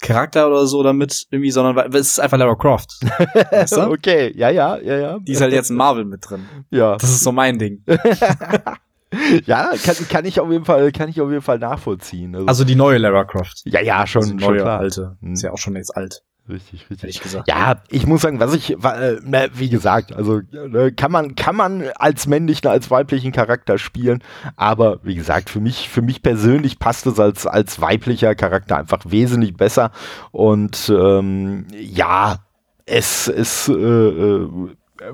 [0.01, 2.99] Charakter oder so damit irgendwie, sondern es ist einfach Lara Croft.
[3.51, 3.89] weißt du?
[3.89, 5.19] Okay, ja, ja, ja, ja.
[5.19, 6.45] Die ist halt jetzt in Marvel mit drin.
[6.69, 6.97] Ja.
[6.97, 7.83] Das ist so mein Ding.
[9.45, 12.35] ja, kann, kann ich auf jeden Fall, kann ich auf jeden Fall nachvollziehen.
[12.35, 13.61] Also, also die neue Lara Croft.
[13.65, 14.79] Ja, ja, schon, also die neue, schon klar.
[14.79, 15.17] alte.
[15.21, 15.33] Hm.
[15.33, 16.23] Ist ja auch schon jetzt alt.
[16.49, 17.21] Richtig, richtig.
[17.21, 17.47] Gesagt.
[17.47, 21.85] Ja, ich muss sagen, was ich, äh, wie gesagt, also äh, kann man, kann man
[21.95, 24.21] als männlichen, als weiblichen Charakter spielen,
[24.57, 29.05] aber wie gesagt, für mich, für mich persönlich passt es als, als weiblicher Charakter einfach
[29.05, 29.91] wesentlich besser.
[30.31, 32.39] Und ähm, ja,
[32.85, 34.49] es ist äh, äh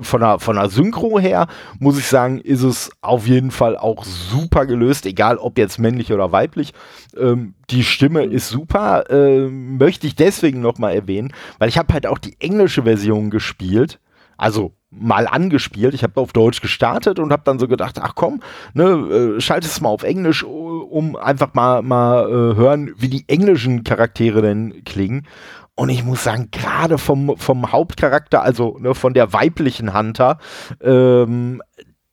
[0.00, 1.46] von der, von der Synchro her,
[1.78, 6.12] muss ich sagen, ist es auf jeden Fall auch super gelöst, egal ob jetzt männlich
[6.12, 6.72] oder weiblich.
[7.16, 12.06] Ähm, die Stimme ist super, äh, möchte ich deswegen nochmal erwähnen, weil ich habe halt
[12.06, 14.00] auch die englische Version gespielt,
[14.36, 15.94] also mal angespielt.
[15.94, 18.40] Ich habe auf Deutsch gestartet und habe dann so gedacht, ach komm,
[18.74, 23.24] ne, äh, schalte es mal auf Englisch, um einfach mal mal äh, hören, wie die
[23.28, 25.26] englischen Charaktere denn klingen.
[25.80, 30.36] Und ich muss sagen, gerade vom, vom Hauptcharakter, also ne, von der weiblichen Hunter,
[30.82, 31.62] ähm,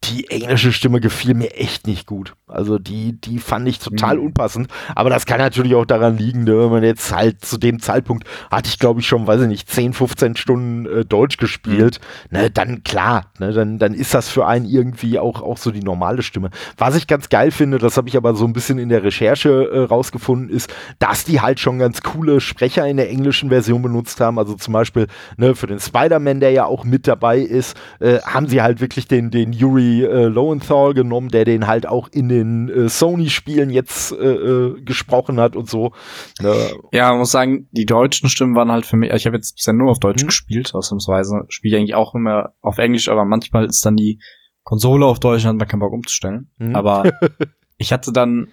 [0.04, 2.34] die englische Stimme gefiel mir echt nicht gut.
[2.48, 4.28] Also die, die fand ich total mhm.
[4.28, 4.68] unpassend.
[4.96, 8.26] Aber das kann natürlich auch daran liegen, ne, wenn man jetzt halt zu dem Zeitpunkt
[8.52, 12.00] hatte ich, glaube ich, schon, weiß ich nicht, 10, 15 Stunden äh, Deutsch gespielt.
[12.30, 12.38] Mhm.
[12.38, 15.82] Ne, dann klar, ne, dann, dann ist das für einen irgendwie auch, auch so die
[15.82, 16.52] normale Stimme.
[16.78, 19.50] Was ich ganz geil finde, das habe ich aber so ein bisschen in der Recherche
[19.50, 24.22] äh, rausgefunden, ist, dass die halt schon ganz coole Sprecher in der englischen Version benutzt
[24.22, 24.38] haben.
[24.38, 25.08] Also zum Beispiel
[25.38, 29.08] ne, für den Spider-Man, der ja auch mit dabei ist, äh, haben sie halt wirklich
[29.08, 34.12] den, den Yuri äh, Lowenthal genommen, der den halt auch in den äh, Sony-Spielen jetzt
[34.12, 35.93] äh, äh, gesprochen hat und so.
[36.41, 36.54] Ne?
[36.91, 39.73] Ja, man muss sagen, die deutschen Stimmen waren halt für mich, ich habe jetzt bisher
[39.73, 40.28] nur auf Deutsch mhm.
[40.28, 41.45] gespielt, ausnahmsweise.
[41.50, 44.19] Spiele ich eigentlich auch immer auf Englisch, aber manchmal ist dann die
[44.63, 46.52] Konsole auf Deutsch und hat man keinen Bock umzustellen.
[46.58, 46.76] Mhm.
[46.76, 47.12] Aber
[47.78, 48.50] ich hatte dann,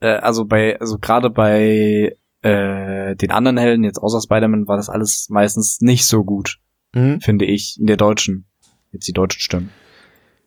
[0.00, 4.88] äh, also bei, also gerade bei äh, den anderen Helden, jetzt außer Spider-Man, war das
[4.88, 6.58] alles meistens nicht so gut,
[6.92, 7.20] mhm.
[7.20, 8.46] finde ich, in der deutschen.
[8.90, 9.70] Jetzt die deutschen Stimmen.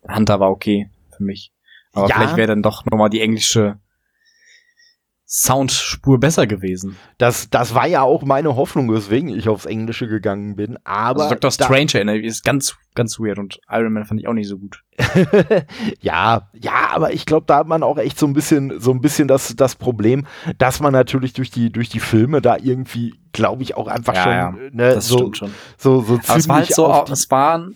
[0.08, 1.52] Hunter war okay für mich.
[1.94, 2.16] Aber ja.
[2.16, 3.80] vielleicht wäre dann doch nochmal die englische
[5.28, 6.98] Soundspur besser gewesen.
[7.18, 10.78] Das, das war ja auch meine Hoffnung, weswegen ich aufs Englische gegangen bin.
[10.84, 11.52] Aber also Dr.
[11.52, 14.84] Strange erinnert ist ganz, ganz weird und Iron Man fand ich auch nicht so gut.
[16.00, 19.02] ja, ja, aber ich glaube, da hat man auch echt so ein bisschen, so ein
[19.02, 20.28] bisschen das, das Problem,
[20.60, 24.24] dass man natürlich durch die, durch die Filme da irgendwie, glaube ich, auch einfach ja,
[24.24, 25.52] schon, ja, ne, das so, stimmt schon.
[25.78, 27.76] So, so aber es war halt so, es waren,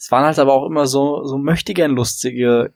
[0.00, 2.72] es waren halt aber auch immer so, so möchtegern lustige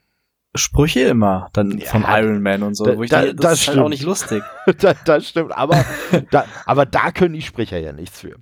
[0.54, 3.50] Sprüche immer dann ja, von Iron Man und so, da, wo ich da, denke, das,
[3.50, 4.42] das ist halt auch nicht lustig.
[4.78, 5.84] das, das stimmt, aber
[6.30, 8.36] da, aber da können die Sprecher ja nichts für.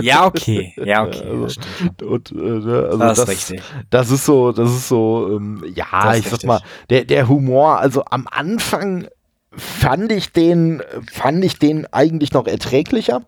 [0.00, 1.22] ja, okay, ja, okay.
[1.28, 1.60] Also,
[2.06, 3.62] und, äh, ne, also das, das, ist richtig.
[3.90, 8.02] das ist so, das ist so, ähm, ja, ich sag mal, der, der Humor, also
[8.06, 9.08] am Anfang
[9.52, 13.22] fand ich den, fand ich den eigentlich noch erträglicher.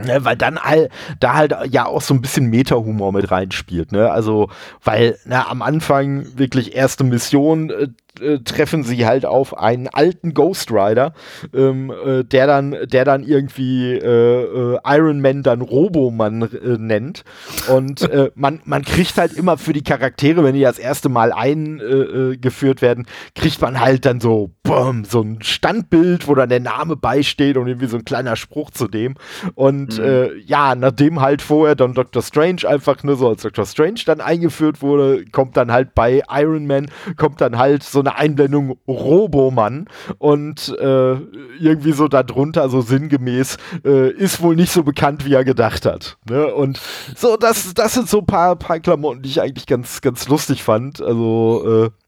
[0.00, 0.88] Ne, weil dann all,
[1.20, 4.10] da halt ja auch so ein bisschen Meta-Humor mit reinspielt, ne?
[4.10, 4.48] Also,
[4.82, 10.70] weil, na, am Anfang wirklich erste Mission, äh, treffen sie halt auf einen alten Ghost
[10.70, 11.14] Rider,
[11.54, 17.24] ähm, äh, der dann, der dann irgendwie äh, äh Iron Man dann Roboman äh, nennt.
[17.68, 22.82] Und man, man kriegt halt immer für die Charaktere, wenn die das erste Mal eingeführt
[22.82, 27.56] werden, kriegt man halt dann so, boom, so ein Standbild, wo dann der Name beisteht
[27.56, 29.14] und irgendwie so ein kleiner Spruch zu dem.
[29.54, 30.30] Und mhm.
[30.44, 34.82] ja, nachdem halt vorher dann Doctor Strange einfach nur so als Doctor Strange dann eingeführt
[34.82, 39.88] wurde, kommt dann halt bei Iron Man, kommt dann halt so eine Einblendung Robomann
[40.18, 41.12] und äh,
[41.58, 46.18] irgendwie so darunter, so sinngemäß, äh, ist wohl nicht so bekannt, wie er gedacht hat.
[46.28, 46.52] Ne?
[46.54, 46.80] Und
[47.16, 50.62] so, das, das sind so ein paar, paar Klamotten, die ich eigentlich ganz, ganz lustig
[50.62, 51.00] fand.
[51.00, 52.01] Also, äh,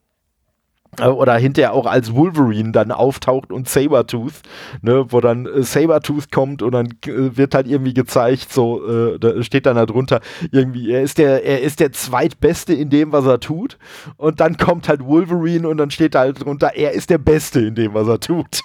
[1.00, 4.34] oder hinterher auch als Wolverine dann auftaucht und Sabertooth,
[4.82, 9.18] ne, wo dann äh, Sabertooth kommt und dann äh, wird halt irgendwie gezeigt, so, äh,
[9.18, 13.12] da steht dann da drunter, irgendwie, er ist der, er ist der zweitbeste in dem,
[13.12, 13.78] was er tut.
[14.16, 17.60] Und dann kommt halt Wolverine und dann steht da halt drunter, er ist der Beste
[17.60, 18.60] in dem, was er tut.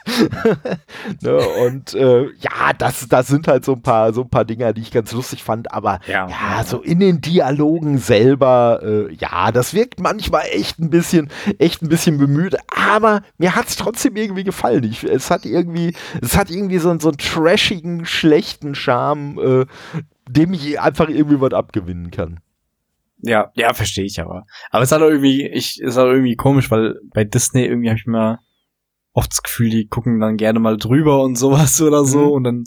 [1.21, 4.73] ne, und äh, ja, das, das sind halt so ein paar, so ein paar Dinger,
[4.73, 9.51] die ich ganz lustig fand, aber ja, ja so in den Dialogen selber, äh, ja,
[9.51, 14.15] das wirkt manchmal echt ein bisschen, echt ein bisschen bemüht, aber mir hat es trotzdem
[14.15, 14.83] irgendwie gefallen.
[14.83, 19.65] Ich, es hat irgendwie, es hat irgendwie so, so einen trashigen, schlechten Charme, äh,
[20.29, 22.39] dem ich einfach irgendwie was abgewinnen kann.
[23.21, 24.45] Ja, ja, verstehe ich aber.
[24.71, 27.99] Aber es hat auch irgendwie, ich, es hat irgendwie komisch, weil bei Disney irgendwie habe
[27.99, 28.39] ich immer
[29.13, 32.31] oft das Gefühl, die gucken dann gerne mal drüber und sowas oder so mhm.
[32.31, 32.63] und dann,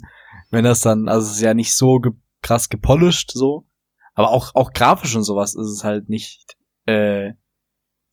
[0.51, 2.11] wenn das dann, also es ist ja nicht so ge
[2.41, 3.65] krass gepolished so,
[4.15, 7.31] aber auch, auch grafisch und sowas ist es halt nicht, äh,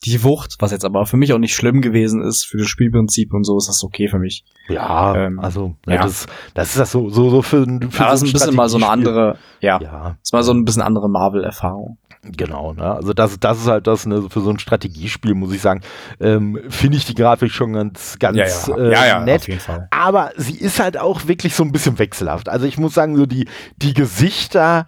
[0.04, 3.34] die Wucht, was jetzt aber für mich auch nicht schlimm gewesen ist, für das Spielprinzip
[3.34, 4.44] und so ist das okay für mich.
[4.68, 6.02] Ja, ähm, also ja.
[6.02, 8.78] Das, das ist das so, so, so für, für ja, so ein bisschen mal so
[8.78, 10.16] eine andere, ja, ja.
[10.22, 11.98] ist mal so ein bisschen andere Marvel-Erfahrung.
[12.22, 12.94] Genau, ne?
[12.94, 14.28] also das, das ist halt das, ne?
[14.28, 15.80] für so ein Strategiespiel, muss ich sagen,
[16.20, 19.04] ähm, finde ich die Grafik schon ganz, ganz ja, ja.
[19.04, 19.48] Äh, ja, nett.
[19.90, 22.50] Aber sie ist halt auch wirklich so ein bisschen wechselhaft.
[22.50, 24.86] Also ich muss sagen, so die, die Gesichter,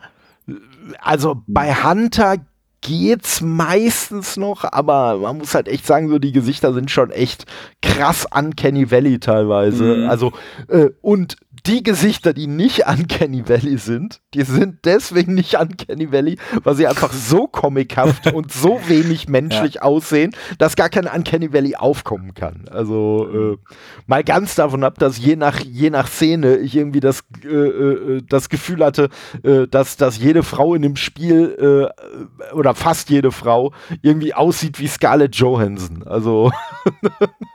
[1.01, 2.37] also bei Hunter
[2.83, 7.47] geht's meistens noch, aber man muss halt echt sagen, so die Gesichter sind schon echt
[7.81, 9.85] krass Uncanny Valley teilweise.
[9.85, 10.11] Mhm.
[10.11, 10.33] Also
[10.69, 11.37] äh, und
[11.67, 16.87] die Gesichter, die nicht Uncanny Valley sind, die sind deswegen nicht Uncanny Valley, weil sie
[16.87, 19.83] einfach so comichaft und so wenig menschlich ja.
[19.83, 22.65] aussehen, dass gar kein Uncanny Valley aufkommen kann.
[22.71, 23.59] Also äh,
[24.07, 28.23] mal ganz davon ab, dass je nach, je nach Szene ich irgendwie das, äh, äh,
[28.27, 29.11] das Gefühl hatte,
[29.43, 34.81] äh, dass, dass jede Frau in dem Spiel äh, oder fast jede Frau irgendwie aussieht
[34.81, 36.03] wie Scarlett Johansson.
[36.05, 36.51] Also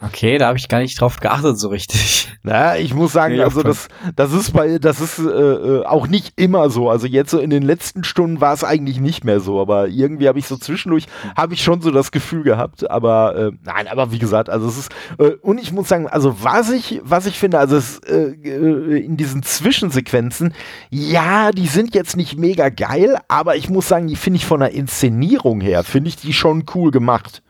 [0.00, 2.28] Okay, da habe ich gar nicht drauf geachtet so richtig.
[2.42, 6.06] Na, ich muss sagen, nee, also das, das ist bei, das ist äh, äh, auch
[6.06, 6.88] nicht immer so.
[6.90, 10.28] Also jetzt so in den letzten Stunden war es eigentlich nicht mehr so, aber irgendwie
[10.28, 11.06] habe ich so zwischendurch
[11.36, 12.90] habe ich schon so das Gefühl gehabt.
[12.90, 16.42] Aber äh, nein, aber wie gesagt, also es ist äh, und ich muss sagen, also
[16.42, 20.54] was ich, was ich finde, also es äh, äh, in diesen Zwischensequenzen,
[20.90, 24.60] ja, die sind jetzt nicht mega geil, aber ich muss sagen, die finde ich von
[24.60, 27.42] der Inszenierung her, finde ich die schon cool gemacht.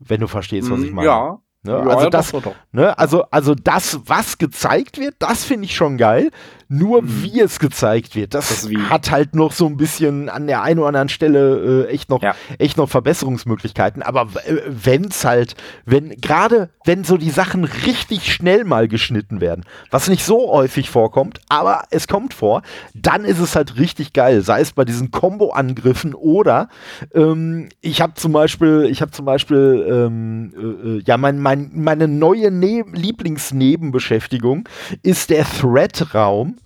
[0.00, 1.06] Wenn du verstehst, was ich mm, meine.
[1.06, 1.38] Ja.
[1.62, 1.72] Ne?
[1.72, 2.54] Ja, also, das, doch.
[2.72, 2.98] Ne?
[2.98, 6.30] also, also das, was gezeigt wird, das finde ich schon geil.
[6.72, 7.24] Nur mhm.
[7.24, 10.78] wie es gezeigt wird, das, das hat halt noch so ein bisschen an der einen
[10.78, 12.36] oder anderen Stelle äh, echt noch ja.
[12.58, 14.04] echt noch Verbesserungsmöglichkeiten.
[14.04, 19.64] Aber äh, wenn's halt, wenn gerade wenn so die Sachen richtig schnell mal geschnitten werden,
[19.90, 22.62] was nicht so häufig vorkommt, aber es kommt vor,
[22.94, 24.42] dann ist es halt richtig geil.
[24.42, 26.68] Sei es bei diesen Combo-Angriffen oder
[27.12, 31.72] ähm, ich habe zum Beispiel, ich habe zum Beispiel ähm, äh, äh, ja mein, mein,
[31.74, 34.68] meine neue ne Lieblingsnebenbeschäftigung
[35.02, 36.59] ist der Thread-Raum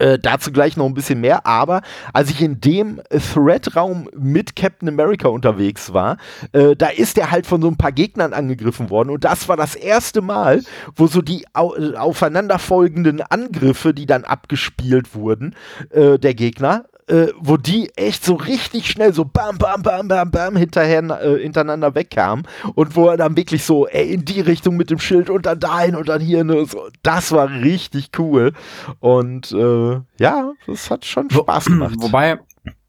[0.00, 1.82] äh, dazu gleich noch ein bisschen mehr, aber
[2.12, 6.16] als ich in dem Thread-Raum mit Captain America unterwegs war,
[6.52, 9.56] äh, da ist er halt von so ein paar Gegnern angegriffen worden und das war
[9.56, 10.62] das erste Mal,
[10.96, 15.54] wo so die au aufeinanderfolgenden Angriffe, die dann abgespielt wurden,
[15.90, 20.30] äh, der Gegner, äh, wo die echt so richtig schnell so bam, bam, bam, bam,
[20.30, 24.76] bam hinterher, äh, hintereinander wegkamen und wo er dann wirklich so ey, in die Richtung
[24.76, 26.44] mit dem Schild und dann dahin und dann hier.
[26.44, 26.88] Ne, so.
[27.02, 28.52] Das war richtig cool.
[29.00, 31.96] Und äh, ja, das hat schon Spaß gemacht.
[31.98, 32.38] Wobei,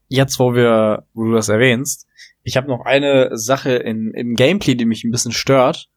[0.08, 2.06] jetzt wo wir, wo du das erwähnst,
[2.44, 5.88] ich habe noch eine Sache in, im Gameplay, die mich ein bisschen stört.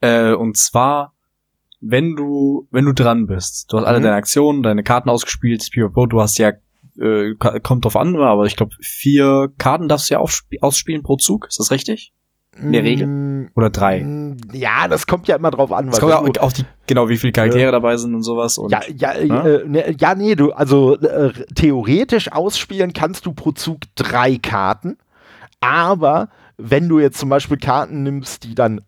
[0.00, 1.14] Äh, und zwar,
[1.80, 4.04] wenn du, wenn du dran bist, du hast alle mhm.
[4.04, 6.52] deine Aktionen, deine Karten ausgespielt, du hast ja
[7.00, 11.46] äh, kommt drauf an, aber ich glaube, vier Karten darfst du ja ausspielen pro Zug.
[11.48, 12.12] Ist das richtig?
[12.58, 13.06] In der Regel?
[13.06, 14.02] Mm, Oder drei?
[14.02, 15.88] Mm, ja, das kommt ja immer drauf an.
[15.88, 18.58] Es kommt ja auf die, genau, wie viele Charaktere äh, dabei sind und sowas.
[18.58, 19.48] Und, ja, ja, ne?
[19.48, 24.98] Äh, ne, ja, nee, du, also äh, theoretisch ausspielen kannst du pro Zug drei Karten,
[25.60, 28.82] aber wenn du jetzt zum Beispiel Karten nimmst, die dann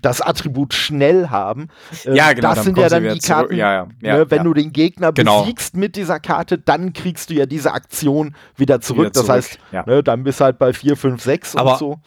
[0.00, 1.68] das Attribut schnell haben.
[2.04, 2.54] Äh, ja, genau.
[2.54, 3.56] Das sind ja dann die Karten.
[3.56, 5.42] Ja, ja, ja, ne, wenn du den Gegner genau.
[5.42, 9.06] besiegst mit dieser Karte, dann kriegst du ja diese Aktion wieder zurück.
[9.06, 9.26] Wieder zurück.
[9.26, 12.00] Das heißt, ne, dann bist du halt bei 4, 5, 6 Aber und so.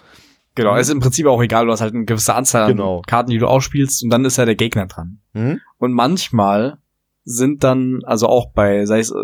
[0.56, 0.80] Genau, mhm.
[0.80, 2.98] ist im Prinzip auch egal, du hast halt eine gewisse Anzahl genau.
[2.98, 5.20] an Karten, die du ausspielst und dann ist ja der Gegner dran.
[5.34, 5.62] Mhm.
[5.78, 6.80] Und manchmal
[7.24, 9.16] sind dann, also auch bei, sei es, äh,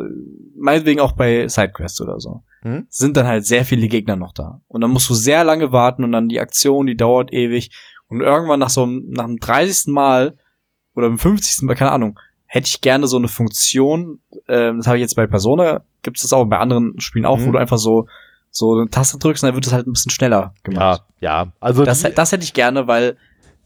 [0.56, 2.86] meinetwegen auch bei Sidequests oder so, mhm.
[2.90, 4.62] sind dann halt sehr viele Gegner noch da.
[4.68, 7.72] Und dann musst du sehr lange warten und dann die Aktion, die dauert ewig.
[8.08, 9.88] Und irgendwann nach so einem, nach dem 30.
[9.94, 10.38] Mal
[10.96, 11.64] oder dem 50.
[11.64, 15.28] Mal, keine Ahnung, hätte ich gerne so eine Funktion, äh, das habe ich jetzt bei
[15.28, 17.48] Persona, gibt es das auch bei anderen Spielen auch, mhm.
[17.48, 18.08] wo du einfach so
[18.56, 21.04] so eine Taste drückst und dann wird es halt ein bisschen schneller gemacht.
[21.20, 21.52] Ja, ja.
[21.60, 23.18] Also das, das hätte ich gerne, weil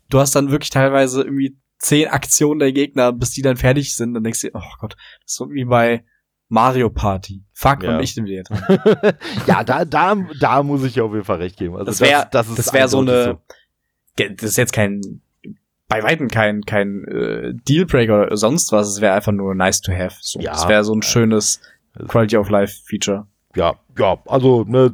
[0.10, 4.16] du hast dann wirklich teilweise irgendwie zehn Aktionen der Gegner, bis die dann fertig sind.
[4.16, 6.04] Dann denkst du, oh Gott, das ist so wie bei
[6.48, 7.46] Mario Party.
[7.54, 7.90] Fuck, ja.
[7.94, 8.80] wann ich wieder dran?
[9.48, 11.76] ja, da, da, da muss ich auf jeden Fall recht geben.
[11.76, 13.42] Also das wäre, das, das, das wäre so eine, so
[14.28, 15.22] das ist jetzt kein,
[15.88, 18.88] bei weitem kein, kein äh, Dealbreaker oder sonst was.
[18.90, 20.16] Es wäre einfach nur nice to have.
[20.22, 20.52] So, ja.
[20.52, 21.62] Das wäre so ein schönes
[22.08, 23.28] Quality of Life Feature.
[23.56, 24.94] Ja, ja, also ne,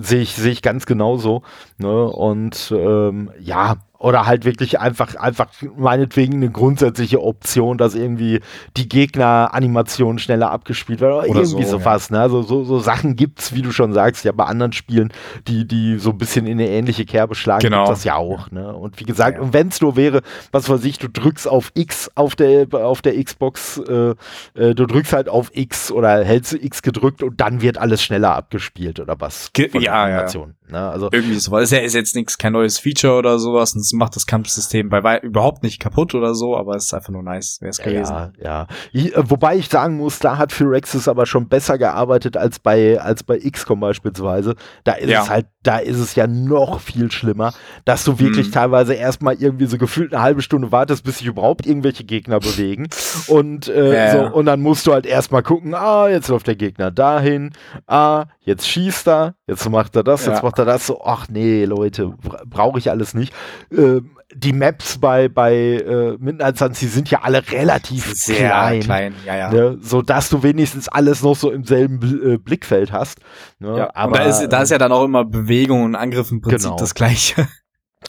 [0.00, 1.42] sehe ich sehe ich ganz genauso.
[1.78, 8.40] Ne, und ähm, ja, oder halt wirklich einfach, einfach meinetwegen eine grundsätzliche Option, dass irgendwie
[8.78, 12.08] die Gegner-Animation schneller abgespielt wird oder, oder irgendwie so, sowas.
[12.08, 12.16] Ja.
[12.16, 12.22] Ne?
[12.22, 15.12] Also so, so Sachen gibt's, wie du schon sagst, ja bei anderen Spielen,
[15.46, 17.84] die, die so ein bisschen in eine ähnliche Kerbe schlagen, genau.
[17.84, 18.50] gibt das ja auch.
[18.50, 18.74] Ne?
[18.74, 19.42] Und wie gesagt, ja.
[19.42, 23.02] und wenn es nur wäre, was weiß ich, du drückst auf X auf der, auf
[23.02, 24.14] der Xbox, äh,
[24.54, 28.02] äh, du drückst halt auf X oder hältst du X gedrückt und dann wird alles
[28.02, 29.52] schneller abgespielt oder was.
[29.52, 30.26] Ge ja, ja.
[30.70, 30.88] Ne?
[30.90, 33.92] Also irgendwie so, weil es ist jetzt nichts, kein neues Feature oder sowas und es
[33.92, 37.22] macht das Kampfsystem bei wei überhaupt nicht kaputt oder so, aber es ist einfach nur
[37.22, 38.12] nice, wäre es gewesen.
[38.12, 38.66] Ja, ja.
[38.92, 43.22] Äh, wobei ich sagen muss, da hat Firaxis aber schon besser gearbeitet als bei als
[43.22, 44.54] bei XCOM beispielsweise.
[44.84, 45.22] Da ist Ja.
[45.22, 47.52] es halt, da ist es ja noch viel schlimmer,
[47.84, 48.52] dass du wirklich Mhm.
[48.52, 52.88] teilweise erstmal irgendwie so gefühlt eine halbe Stunde wartest, bis sich überhaupt irgendwelche Gegner bewegen
[53.28, 56.90] und äh, so und dann musst du halt erstmal gucken, ah, jetzt läuft der Gegner
[56.90, 57.50] dahin,
[57.86, 61.64] ah, jetzt schießt er, jetzt macht er das, jetzt macht er das, so, ach nee,
[61.64, 63.32] Leute, bra- brauche ich alles nicht.
[63.76, 68.80] Ähm, die Maps bei, bei äh, Midnight Suns, die sind ja alle relativ Sehr klein.
[68.80, 69.52] klein, ja, ja.
[69.52, 73.18] Ne, so dass du wenigstens alles noch so im selben äh, Blickfeld hast.
[73.58, 73.90] Ne, ja.
[73.94, 76.76] aber da ist, da ist ja dann auch immer Bewegung und Angriff im Prinzip Genau.
[76.78, 77.48] das gleiche.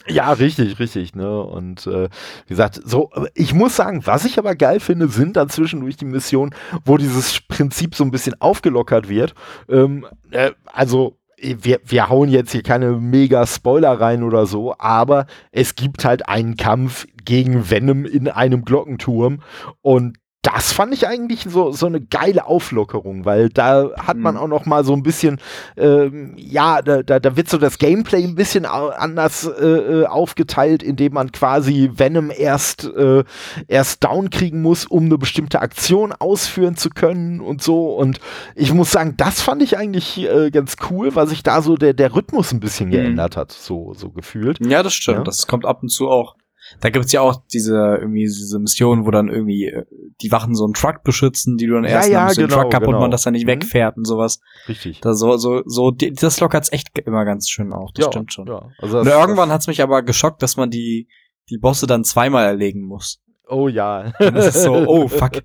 [0.08, 1.42] Ja, richtig, richtig, ne?
[1.42, 2.04] Und äh,
[2.46, 6.06] wie gesagt, so, ich muss sagen, was ich aber geil finde, sind dann zwischendurch die
[6.06, 6.54] Missionen,
[6.86, 9.34] wo dieses Prinzip so ein bisschen aufgelockert wird.
[9.68, 15.26] Ähm, äh, also wir, wir hauen jetzt hier keine mega Spoiler rein oder so, aber
[15.50, 19.42] es gibt halt einen Kampf gegen Venom in einem Glockenturm
[19.80, 24.40] und das fand ich eigentlich so, so eine geile Auflockerung, weil da hat man Mhm.
[24.40, 25.40] auch noch mal so ein bisschen,
[25.76, 30.82] ähm, ja, da, da, da wird so das Gameplay ein bisschen anders äh, äh, aufgeteilt,
[30.82, 33.22] indem man quasi Venom erst, äh,
[33.68, 37.94] erst down kriegen muss, um eine bestimmte Aktion ausführen zu können und so.
[37.94, 38.18] Und
[38.56, 41.94] ich muss sagen, das fand ich eigentlich äh, ganz cool, weil sich da so der,
[41.94, 42.92] der Rhythmus ein bisschen Mhm.
[42.92, 44.58] geändert hat, so, so gefühlt.
[44.66, 45.18] Ja, das stimmt.
[45.18, 45.24] Ja.
[45.24, 46.34] Das kommt ab und zu auch.
[46.80, 49.84] Da gibt's ja auch diese irgendwie diese Mission, wo dann irgendwie äh,
[50.20, 52.48] die Wachen so einen Truck beschützen, die du dann Ja, erst ja, musst du den
[52.48, 52.98] genau, Truck kaputt genau.
[53.00, 53.50] machen, dass er nicht Mhm.
[53.50, 54.40] wegfährt und sowas.
[54.68, 55.00] Richtig.
[55.00, 57.90] Da so so so das lockert's echt immer ganz schön auf.
[57.94, 58.46] Das ja, stimmt schon.
[58.46, 58.68] Ja.
[58.78, 61.08] Also Und irgendwann hat's mich aber geschockt, dass man die
[61.50, 63.20] die Bosse dann zweimal erlegen muss.
[63.48, 64.12] Oh ja.
[64.18, 65.42] Dann ist es so, oh fuck.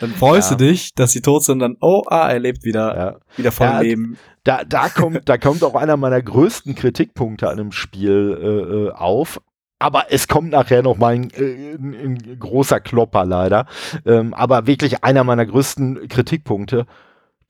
[0.00, 0.56] Dann freust Ja.
[0.56, 3.16] du dich, dass sie tot sind, dann oh ah, er lebt wieder, ja.
[3.36, 4.16] wieder voll Ja, Leben.
[4.42, 8.46] Da, da, kommt, da kommt auch einer meiner größten Kritikpunkte an dem Spiel äh,
[8.86, 9.40] äh, auf.
[9.82, 13.66] Aber es kommt nachher noch mal ein, äh, ein, ein großer Klopper leider.
[14.06, 16.86] Ähm, aber wirklich einer meiner größten Kritikpunkte.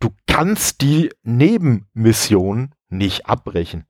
[0.01, 3.85] Du kannst die Nebenmission nicht abbrechen.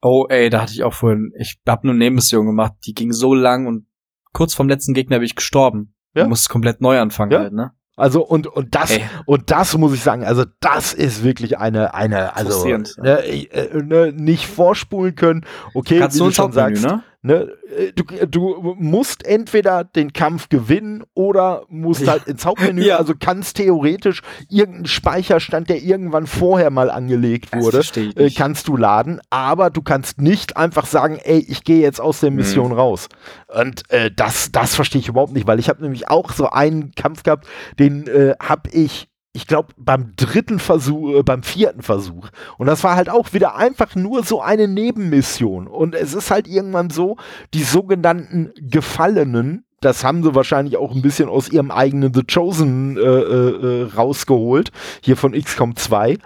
[0.00, 3.12] Oh ey, da hatte ich auch vorhin, ich hab nur eine Nebenmission gemacht, die ging
[3.12, 3.86] so lang und
[4.32, 5.94] kurz vorm letzten Gegner bin ich gestorben.
[6.14, 6.24] Ja.
[6.24, 7.38] Du musst komplett neu anfangen Ja.
[7.40, 7.72] halt, ne?
[7.96, 9.02] Also und und das Ey.
[9.26, 14.12] und das muss ich sagen, also das ist wirklich eine eine also ne, äh, ne,
[14.12, 15.44] nicht vorspulen können.
[15.74, 17.02] Okay, Kannst wie du schon sagst, ne?
[17.24, 22.96] Ne, äh, du, du musst entweder den Kampf gewinnen oder musst halt ins Hauptmenü, Ja.
[22.96, 27.82] also kannst theoretisch irgendeinen Speicherstand, der irgendwann vorher mal angelegt wurde,
[28.16, 32.18] äh, kannst du laden, aber du kannst nicht einfach sagen, ey, ich gehe jetzt aus
[32.18, 32.38] der Mhm.
[32.38, 33.08] Mission raus.
[33.46, 36.90] Und äh, das, das verstehe ich überhaupt nicht, weil ich habe nämlich auch so einen
[36.96, 37.46] Kampf gehabt,
[37.78, 42.28] den äh, habe ich ich glaube, beim dritten Versuch, äh, beim vierten Versuch.
[42.58, 45.66] Und das war halt auch wieder einfach nur so eine Nebenmission.
[45.66, 47.16] Und es ist halt irgendwann so,
[47.54, 52.98] die sogenannten Gefallenen, das haben sie wahrscheinlich auch ein bisschen aus ihrem eigenen The Chosen
[52.98, 54.70] äh, äh, äh, rausgeholt,
[55.02, 56.18] hier von XCOM 2.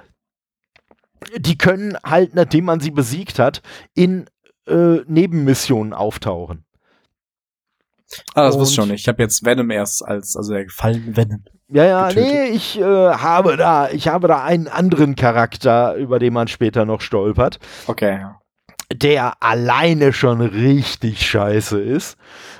[1.38, 3.62] Die können halt, nachdem man sie besiegt hat,
[3.94, 4.26] in
[4.66, 6.64] äh, Nebenmissionen auftauchen.
[8.34, 9.00] Ah, das wusste ich schon nicht.
[9.02, 11.44] Ich habe jetzt Venom erst als, also der gefallene Venom.
[11.68, 12.32] Ja, ja, getötet.
[12.32, 16.84] nee, ich äh, habe da, ich habe da einen anderen Charakter, über den man später
[16.84, 18.20] noch stolpert, Okay,
[18.92, 22.16] der alleine schon richtig scheiße ist.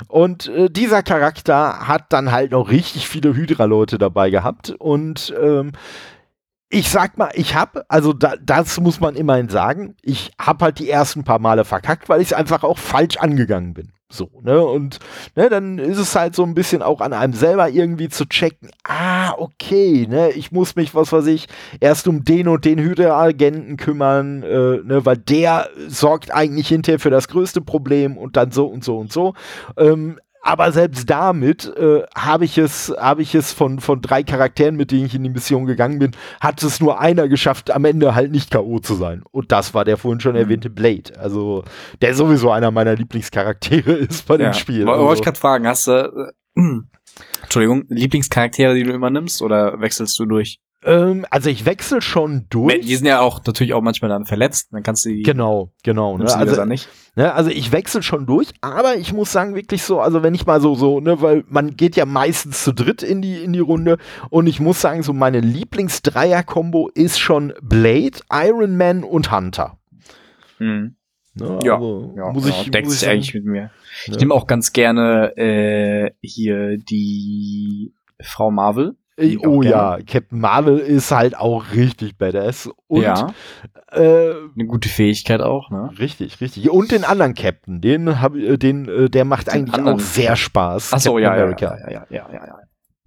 [0.08, 4.70] Und äh, dieser Charakter hat dann halt noch richtig viele Hydra-Leute dabei gehabt.
[4.70, 5.72] Und ähm,
[6.68, 10.78] ich sag mal, ich hab, also da, das muss man immerhin sagen, ich hab halt
[10.78, 13.92] die ersten paar Male verkackt, weil ich es einfach auch falsch angegangen bin.
[14.08, 14.62] So, ne?
[14.64, 15.00] Und
[15.34, 18.70] ne, dann ist es halt so ein bisschen auch an einem selber irgendwie zu checken,
[18.84, 21.48] ah, okay, ne, ich muss mich, was weiß ich,
[21.80, 27.10] erst um den und den Hydra-Agenten kümmern, äh, ne, weil der sorgt eigentlich hinterher für
[27.10, 29.34] das größte Problem und dann so und so und so.
[29.76, 34.76] Ähm, aber selbst damit äh, habe ich es, habe ich es von, von drei Charakteren,
[34.76, 38.14] mit denen ich in die Mission gegangen bin, hat es nur einer geschafft, am Ende
[38.14, 38.78] halt nicht K.O.
[38.78, 39.22] zu sein.
[39.32, 40.40] Und das war der vorhin schon Mhm.
[40.40, 41.18] erwähnte Blade.
[41.18, 41.64] Also,
[42.00, 44.52] der sowieso einer meiner Lieblingscharaktere ist bei dem ja.
[44.52, 44.88] Spiel.
[44.88, 46.60] Also, Wollte ich gerade fragen, hast du, äh,
[47.42, 50.60] Entschuldigung, Lieblingscharaktere, die du immer nimmst oder wechselst du durch?
[50.84, 52.80] Ähm, also ich wechsle schon durch.
[52.80, 56.16] Die sind ja auch natürlich auch manchmal dann verletzt, dann kannst du die, Genau, genau.
[56.18, 56.32] Ne?
[56.32, 56.88] Also, dann nicht.
[57.16, 60.44] Ne, also ich wechsle schon durch, aber ich muss sagen, wirklich so, also wenn ich
[60.44, 63.58] mal so, so, ne, weil man geht ja meistens zu dritt in die, in die
[63.60, 63.96] Runde
[64.28, 69.78] und ich muss sagen, so meine Lieblings-Dreier-Kombo ist schon Blade, Iron Man und Hunter.
[70.58, 70.96] Mhm.
[71.34, 73.70] Ne, Ja, also Ja, muss ich, deckt muss ich eigentlich mit mir.
[74.06, 74.18] Ich Ja.
[74.18, 78.96] nehme auch ganz gerne äh, hier die Frau Marvel.
[79.16, 82.68] Äh, oh ja, Captain Marvel ist halt auch richtig badass.
[82.86, 83.32] Und, ja.
[83.92, 85.90] Äh, Eine gute Fähigkeit auch, ne?
[85.98, 86.70] Richtig, richtig.
[86.70, 90.36] Und den anderen Captain, den hab, äh, den, äh, der macht den eigentlich auch sehr
[90.36, 90.92] Spaß.
[90.92, 92.58] Achso, ja, ja, ja, ja, ja, ja, ja.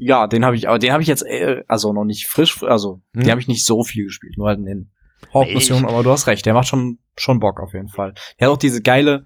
[0.02, 3.02] Ja, den habe ich, aber den habe ich jetzt, äh, also noch nicht frisch, also
[3.14, 3.24] hm.
[3.24, 4.92] den habe ich nicht so viel gespielt, nur halt in den
[5.34, 8.14] Hauptmissionen, aber du hast recht, der macht schon, schon Bock auf jeden Fall.
[8.40, 9.26] Der hat auch diese geile,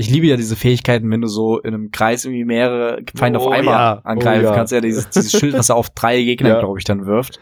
[0.00, 3.46] ich liebe ja diese Fähigkeiten, wenn du so in einem Kreis irgendwie mehrere Feinde oh,
[3.46, 4.00] auf einmal ja.
[4.04, 4.54] angreifen oh, ja.
[4.54, 4.72] kannst.
[4.72, 6.60] Ja, dieses, dieses Schild, was er auf drei Gegner, ja.
[6.60, 7.40] glaube ich, dann wirft.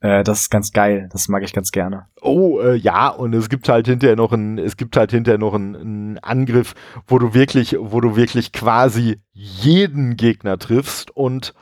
[0.00, 1.08] Äh, das ist ganz geil.
[1.10, 2.04] Das mag ich ganz gerne.
[2.20, 5.54] Oh, äh, ja, und es gibt halt hinterher noch ein, es gibt halt hinterher noch
[5.54, 6.74] einen Angriff,
[7.06, 11.54] wo du wirklich, wo du wirklich quasi jeden Gegner triffst und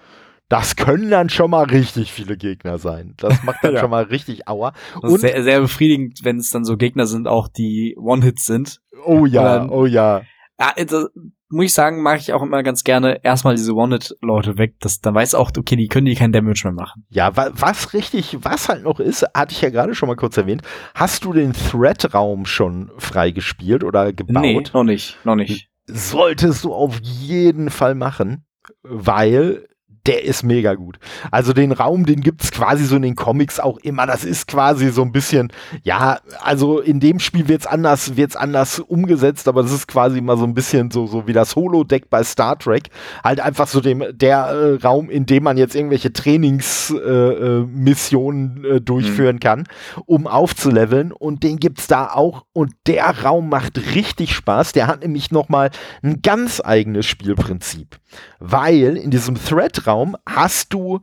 [0.49, 3.15] das können dann schon mal richtig viele Gegner sein.
[3.19, 3.81] Das macht dann ja.
[3.81, 4.73] schon mal richtig Aua.
[5.01, 8.81] Und sehr, sehr befriedigend, wenn es dann so Gegner sind, auch die One-Hits sind.
[9.05, 10.23] Oh ja, dann, oh ja.
[10.59, 11.09] Ja, das,
[11.51, 14.75] muss ich sagen, mag ich auch immer ganz gerne erstmal diese One-Hit-Leute weg.
[14.81, 17.07] Das, dann weiß auch, okay, die können die keinen Damage mehr machen.
[17.11, 20.37] Ja, wa was richtig, was halt noch ist, hatte ich ja gerade schon mal kurz
[20.37, 20.63] erwähnt.
[20.95, 24.43] Hast du den Thread-Raum schon freigespielt oder gebaut?
[24.43, 25.69] Nee, noch nicht, noch nicht.
[25.87, 28.45] Solltest du auf jeden Fall machen,
[28.83, 29.67] weil
[30.09, 30.99] der ist mega gut.
[31.31, 34.07] Also den Raum, den gibt's quasi so in den Comics auch immer.
[34.07, 35.53] Das ist quasi so ein bisschen,
[35.83, 40.39] ja, also in dem Spiel wird's anders, wird's anders umgesetzt, aber das ist quasi mal
[40.39, 42.89] so ein bisschen so, so wie das Holodeck bei Star Trek.
[43.23, 48.77] Halt einfach so dem, der äh, Raum, in dem man jetzt irgendwelche Trainingsmissionen äh, äh,
[48.77, 49.41] äh, durchführen mhm.
[49.41, 49.65] kann,
[50.07, 51.13] um aufzuleveln.
[51.13, 52.47] Und den gibt's da auch.
[52.55, 54.73] Und der Raum macht richtig Spaß.
[54.73, 55.69] Der hat nämlich nochmal
[56.03, 57.99] ein ganz eigenes Spielprinzip.
[58.39, 61.01] Weil in diesem Thread-Raum Raum hast du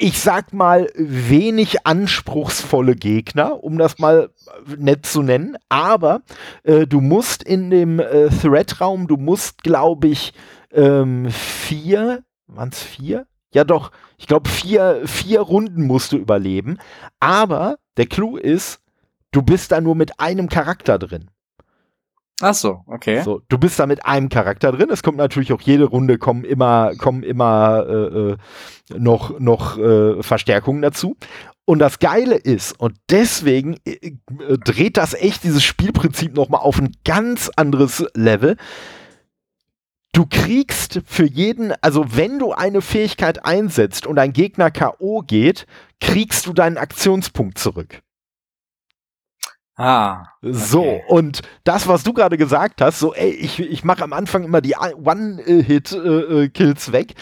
[0.00, 4.30] ich sag mal, wenig anspruchsvolle Gegner, um das mal
[4.76, 5.56] nett zu nennen.
[5.68, 6.22] Aber
[6.62, 10.34] äh, du musst in dem äh, Thread-Raum, du musst, glaube ich,
[10.72, 13.26] ähm, vier, waren es vier?
[13.52, 16.78] Ja doch, ich glaube, vier, vier Runden musst du überleben.
[17.18, 18.80] Aber der Clou ist,
[19.32, 21.28] du bist da nur mit einem Charakter drin.
[22.40, 23.22] Ach so, okay.
[23.22, 24.90] So, du bist da mit einem Charakter drin.
[24.90, 28.36] Es kommt natürlich auch jede Runde kommen immer kommen immer äh, äh,
[28.96, 31.16] noch noch äh, Verstärkungen dazu.
[31.64, 36.58] Und das Geile ist und deswegen äh, äh dreht das echt dieses Spielprinzip noch mal
[36.58, 38.56] auf ein ganz anderes Level.
[40.12, 45.66] Du kriegst für jeden, also wenn du eine Fähigkeit einsetzt und ein Gegner KO geht,
[46.00, 48.00] kriegst du deinen Aktionspunkt zurück.
[49.78, 50.26] Ah.
[50.42, 50.52] Okay.
[50.52, 54.42] So, und das, was du gerade gesagt hast, so, ey, ich, ich mache am Anfang
[54.42, 57.14] immer die One-Hit-Kills weg.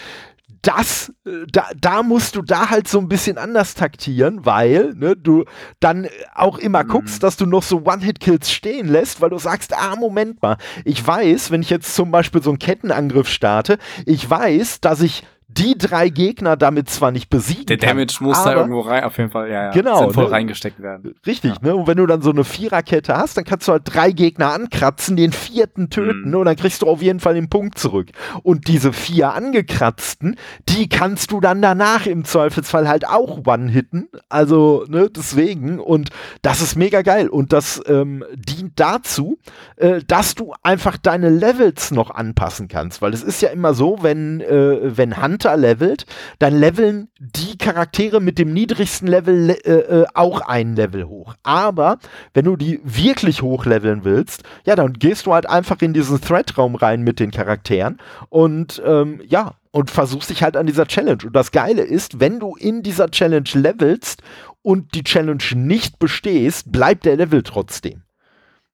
[0.63, 1.13] Das,
[1.51, 5.45] da, da musst du da halt so ein bisschen anders taktieren, weil ne, du
[5.79, 6.87] dann auch immer mhm.
[6.87, 11.05] guckst, dass du noch so One-Hit-Kills stehen lässt, weil du sagst, ah, Moment mal, ich
[11.05, 15.23] weiß, wenn ich jetzt zum Beispiel so einen Kettenangriff starte, ich weiß, dass ich
[15.57, 19.17] die drei Gegner damit zwar nicht besiegen Der Damage kann, muss da irgendwo rein, auf
[19.17, 19.71] jeden Fall, ja, ja.
[19.71, 19.99] Genau.
[19.99, 20.31] Sinnvoll ne?
[20.31, 21.15] reingesteckt werden.
[21.25, 21.57] Richtig, ja.
[21.61, 21.75] ne?
[21.75, 25.15] Und wenn du dann so eine Viererkette hast, dann kannst du halt drei Gegner ankratzen,
[25.15, 26.29] den vierten töten, mhm.
[26.29, 26.37] ne?
[26.37, 28.09] Und dann kriegst du auf jeden Fall den Punkt zurück.
[28.43, 30.35] Und diese vier angekratzten,
[30.69, 34.09] die kannst du dann danach im Zweifelsfall halt auch one-hitten.
[34.29, 35.79] Also, ne, deswegen.
[35.79, 36.09] Und
[36.41, 37.29] das ist mega geil.
[37.29, 39.39] Und das ähm, dient dazu,
[39.77, 43.01] äh, dass du einfach deine Levels noch anpassen kannst.
[43.01, 46.05] Weil es ist ja immer so, wenn, äh, wenn Hand runterlevelt,
[46.39, 51.35] dann leveln die Charaktere mit dem niedrigsten Level äh, äh, auch ein Level hoch.
[51.43, 51.97] Aber
[52.33, 56.75] wenn du die wirklich hochleveln willst, ja, dann gehst du halt einfach in diesen Thread-Raum
[56.75, 57.97] rein mit den Charakteren
[58.29, 61.23] und ähm, ja, und versuchst dich halt an dieser Challenge.
[61.25, 64.23] Und das Geile ist, wenn du in dieser Challenge levelst
[64.63, 68.01] und die Challenge nicht bestehst, bleibt der Level trotzdem.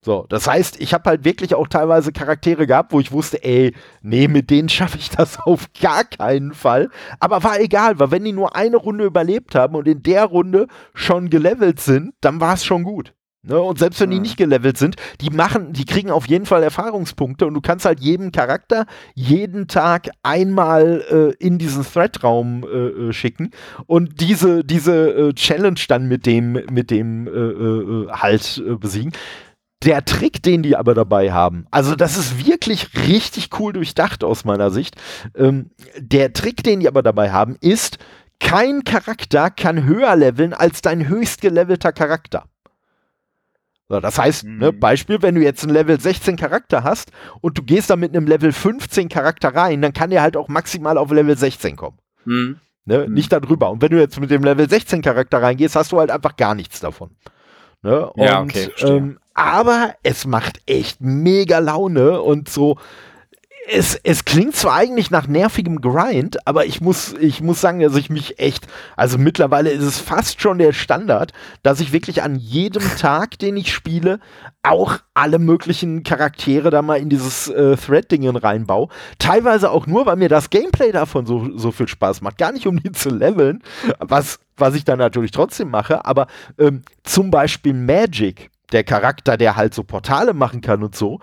[0.05, 3.73] So, das heißt, ich habe halt wirklich auch teilweise Charaktere gehabt, wo ich wusste, ey,
[4.01, 6.89] nee, mit denen schaffe ich das auf gar keinen Fall.
[7.21, 10.67] Aber war egal, weil wenn die nur eine Runde überlebt haben und in der Runde
[10.93, 13.13] schon gelevelt sind, dann war es schon gut.
[13.45, 13.59] Ne?
[13.59, 17.45] Und selbst wenn die nicht gelevelt sind, die machen, die kriegen auf jeden Fall Erfahrungspunkte
[17.45, 18.85] und du kannst halt jedem Charakter
[19.15, 21.03] jeden Tag einmal
[21.39, 23.51] äh, in diesen Thread-Raum äh, äh schicken
[23.85, 29.11] und diese, diese äh, Challenge dann mit dem, mit dem äh, äh, halt besiegen
[29.85, 34.45] der Trick, den die aber dabei haben, also das ist wirklich richtig cool durchdacht aus
[34.45, 34.95] meiner Sicht.
[35.35, 37.97] Ähm, der Trick, den die aber dabei haben, ist,
[38.39, 42.45] kein Charakter kann höher leveln als dein höchst gelevelter Charakter.
[43.89, 44.57] So, das heißt, mhm.
[44.57, 47.11] ne, Beispiel, wenn du jetzt einen Level 16 Charakter hast
[47.41, 50.47] und du gehst da mit einem Level 15 Charakter rein, dann kann der halt auch
[50.47, 51.99] maximal auf Level 16 kommen.
[52.25, 52.57] Mhm.
[52.85, 53.13] Ne, mhm.
[53.13, 53.69] Nicht darüber.
[53.69, 56.55] Und wenn du jetzt mit dem Level 16 Charakter reingehst, hast du halt einfach gar
[56.55, 57.11] nichts davon.
[57.81, 58.09] Ne?
[58.11, 62.77] Und, ja, okay, ähm, aber es macht echt mega Laune und so
[63.69, 67.95] es, es klingt zwar eigentlich nach nervigem Grind, aber ich muss, ich muss sagen, dass
[67.95, 68.67] ich mich echt,
[68.97, 71.31] also mittlerweile ist es fast schon der Standard,
[71.61, 74.19] dass ich wirklich an jedem Tag, den ich spiele,
[74.63, 78.89] auch alle möglichen Charaktere da mal in dieses äh, Thread-Dingen reinbaue.
[79.17, 82.37] Teilweise auch nur, weil mir das Gameplay davon so, so viel Spaß macht.
[82.37, 83.61] Gar nicht, um die zu leveln,
[83.99, 86.27] was, was ich dann natürlich trotzdem mache, aber
[86.57, 91.19] ähm, zum Beispiel Magic, der Charakter, der halt so Portale machen kann und so,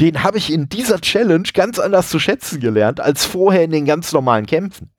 [0.00, 3.84] den habe ich in dieser Challenge ganz anders zu schätzen gelernt als vorher in den
[3.84, 4.90] ganz normalen Kämpfen.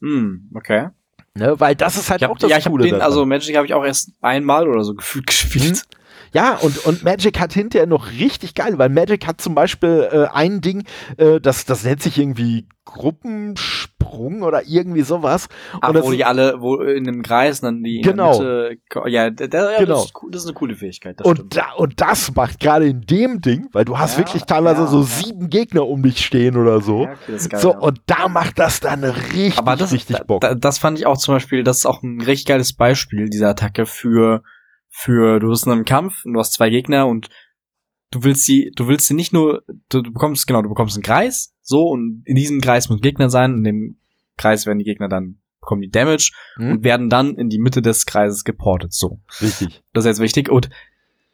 [0.00, 0.88] Hm, okay.
[1.34, 2.84] Ne, weil das ist halt hab, auch das ja, ich Coole.
[2.84, 5.84] Den, also Magic habe ich auch erst einmal oder so gefühlt gespielt.
[6.32, 10.26] Ja, und, und Magic hat hinterher noch richtig geil, weil Magic hat zum Beispiel äh,
[10.32, 10.84] ein Ding,
[11.16, 15.48] äh, das, das nennt sich irgendwie Gruppensprung oder irgendwie sowas.
[15.80, 18.38] Ach, wo die alle, wo in einem Kreis dann die Genau.
[18.38, 18.76] Mitte,
[19.06, 19.94] ja, der, ja Genau.
[19.96, 21.20] das, ist, das ist eine coole Fähigkeit.
[21.20, 24.44] Das und, da, und das macht gerade in dem Ding, weil du hast Ja, wirklich
[24.44, 24.86] teilweise ja.
[24.86, 27.02] so sieben Gegner um dich stehen oder so.
[27.02, 30.40] Okay, geil, so, und da macht das dann richtig, das, richtig da, Bock.
[30.40, 33.48] Da, das fand ich auch zum Beispiel, das ist auch ein recht geiles Beispiel dieser
[33.50, 34.42] Attacke für,
[34.98, 37.28] für, du bist in einem Kampf und du hast zwei Gegner und
[38.10, 41.04] du willst sie, du willst sie nicht nur, du, du bekommst, genau, du bekommst einen
[41.04, 44.00] Kreis, so, und in diesem Kreis muss ein Gegner sein, in dem
[44.36, 46.72] Kreis werden die Gegner dann, bekommen die Damage Hm?
[46.72, 49.20] und werden dann in die Mitte des Kreises geportet, so.
[49.40, 49.82] Richtig.
[49.92, 50.50] Das ist jetzt wichtig.
[50.50, 50.68] Und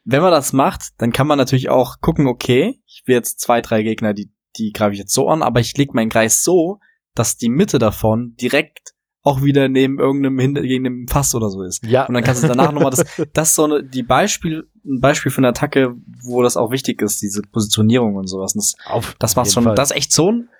[0.04, 3.62] wenn man das macht, dann kann man natürlich auch gucken, okay, ich will jetzt zwei,
[3.62, 6.80] drei Gegner, die, die greife ich jetzt so an, aber ich leg meinen Kreis so,
[7.14, 8.92] dass die Mitte davon direkt
[9.24, 11.84] auch wieder neben irgendeinem hinter gegen einem Fass oder so ist.
[11.84, 12.04] Ja.
[12.04, 15.32] Und dann kannst du danach nochmal das, das ist so eine, die Beispiel, ein Beispiel
[15.32, 18.54] für eine Attacke, wo das auch wichtig ist, diese Positionierung und sowas.
[18.54, 19.74] Und das, Auf das macht schon, Fall.
[19.74, 20.50] das ist echt so ein,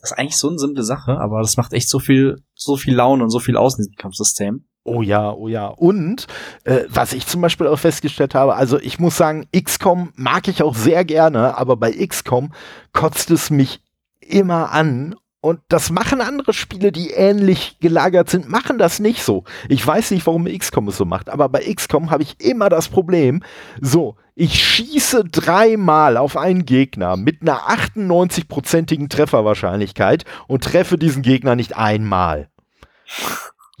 [0.00, 2.94] das ist eigentlich so eine simple Sache, aber das macht echt so viel, so viel
[2.94, 4.64] Laune und so viel aus in diesem Kampfsystem.
[4.82, 5.68] Oh ja, oh ja.
[5.68, 6.26] Und
[6.64, 10.62] äh, was ich zum Beispiel auch festgestellt habe, also ich muss sagen, XCOM mag ich
[10.62, 12.52] auch sehr gerne, aber bei XCOM
[12.92, 13.80] kotzt es mich
[14.20, 15.14] immer an.
[15.48, 19.44] Und das machen andere Spiele, die ähnlich gelagert sind, machen das nicht so.
[19.70, 22.88] Ich weiß nicht, warum XCOM es so macht, aber bei XCOM habe ich immer das
[22.88, 23.42] Problem,
[23.80, 31.56] so, ich schieße dreimal auf einen Gegner mit einer 98-prozentigen Trefferwahrscheinlichkeit und treffe diesen Gegner
[31.56, 32.50] nicht einmal.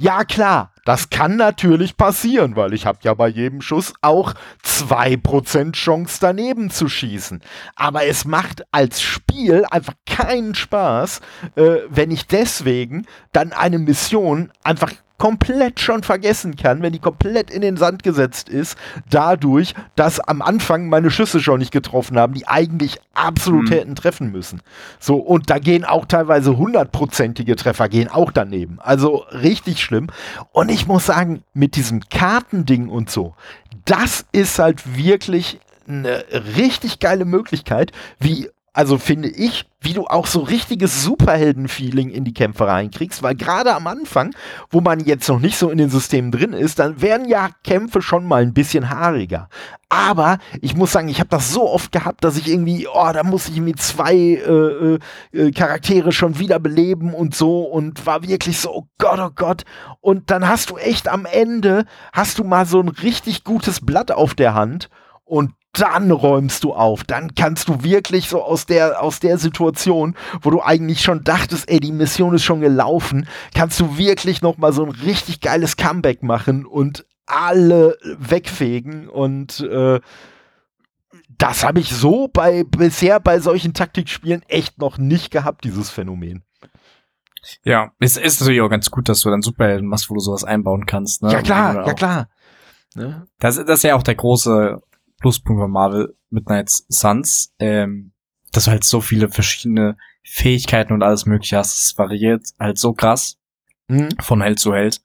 [0.00, 4.34] Ja, klar, das kann natürlich passieren, weil ich habe ja bei jedem Schuss auch
[4.64, 7.42] 2% Chance daneben zu schießen.
[7.74, 11.20] Aber es macht als Spiel einfach keinen Spaß,
[11.56, 17.50] äh, wenn ich deswegen dann eine Mission einfach komplett schon vergessen kann, wenn die komplett
[17.50, 18.78] in den Sand gesetzt ist,
[19.10, 23.72] dadurch, dass am Anfang meine Schüsse schon nicht getroffen haben, die eigentlich absolut Mhm.
[23.72, 24.62] hätten treffen müssen.
[25.00, 28.78] So, und da gehen auch teilweise hundertprozentige Treffer gehen auch daneben.
[28.80, 30.06] Also richtig schlimm.
[30.52, 33.34] Und ich muss sagen, mit diesem Kartending und so,
[33.84, 35.58] das ist halt wirklich
[35.88, 36.24] eine
[36.56, 42.32] richtig geile Möglichkeit, wie, also finde ich, wie du auch so richtiges Superhelden-Feeling in die
[42.32, 44.36] Kämpfe reinkriegst, weil gerade am Anfang,
[44.70, 48.02] wo man jetzt noch nicht so in den Systemen drin ist, dann werden ja Kämpfe
[48.02, 49.48] schon mal ein bisschen haariger.
[49.88, 53.24] Aber ich muss sagen, ich habe das so oft gehabt, dass ich irgendwie, oh, da
[53.24, 54.98] muss ich irgendwie zwei äh, äh,
[55.32, 59.64] äh, Charaktere schon wieder beleben und so und war wirklich so, oh Gott, oh Gott.
[60.00, 64.12] Und dann hast du echt am Ende, hast du mal so ein richtig gutes Blatt
[64.12, 64.88] auf der Hand
[65.24, 67.04] und dann räumst du auf.
[67.04, 71.70] Dann kannst du wirklich so aus der, aus der Situation, wo du eigentlich schon dachtest,
[71.70, 75.76] ey, die Mission ist schon gelaufen, kannst du wirklich noch mal so ein richtig geiles
[75.76, 80.00] Comeback machen und alle wegfegen und äh,
[81.36, 86.42] das habe ich so bei bisher bei solchen Taktikspielen echt noch nicht gehabt, dieses Phänomen.
[87.62, 90.44] Ja, es ist natürlich auch ganz gut, dass du dann Superhelden machst, wo du sowas
[90.44, 91.22] einbauen kannst.
[91.22, 91.32] Ne?
[91.32, 92.28] ja klar, ja klar.
[92.94, 93.26] Ne?
[93.38, 94.80] Das, das ist ja auch der große
[95.20, 98.12] Pluspunkt von Marvel Midnight Suns, ähm,
[98.52, 101.78] dass du halt so viele verschiedene Fähigkeiten und alles mögliche hast.
[101.78, 103.38] Es variiert halt so krass
[103.90, 104.10] Hm?
[104.20, 105.00] von Held zu Held.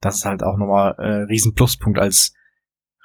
[0.00, 2.34] Das ist halt auch nochmal äh, riesen Pluspunkt als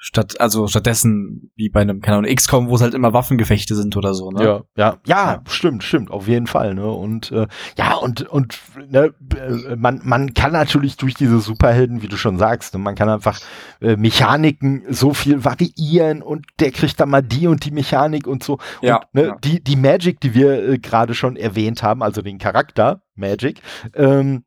[0.05, 3.97] statt, also stattdessen wie bei einem, keine Ahnung, XCOM, wo es halt immer Waffengefechte sind
[3.97, 4.43] oder so, ne?
[4.43, 6.87] Ja, ja, ja, stimmt, stimmt, auf jeden Fall, ne?
[6.87, 12.07] Und äh, ja, und und ne, äh, man man kann natürlich durch diese Superhelden, wie
[12.07, 13.39] du schon sagst, ne, man kann einfach
[13.81, 18.43] äh, Mechaniken so viel variieren und der kriegt dann mal die und die Mechanik und
[18.43, 18.59] so.
[18.83, 19.37] Ja, und, ne, ja.
[19.43, 23.59] die die Magic, die wir äh, gerade schon erwähnt haben, also den Charakter Magic,
[23.95, 24.43] ähm,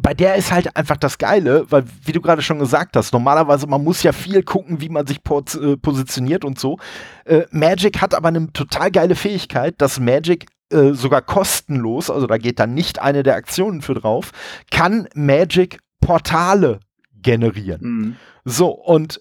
[0.00, 3.66] bei der ist halt einfach das Geile, weil, wie du gerade schon gesagt hast, normalerweise,
[3.66, 6.78] man muss ja viel gucken, wie man sich äh, positioniert und so.
[7.24, 12.38] Äh, Magic hat aber eine total geile Fähigkeit, dass Magic äh, sogar kostenlos, also da
[12.38, 14.32] geht dann nicht eine der Aktionen für drauf,
[14.70, 16.80] kann Magic Portale
[17.22, 17.80] generieren.
[17.82, 18.16] Mhm.
[18.44, 19.20] So, und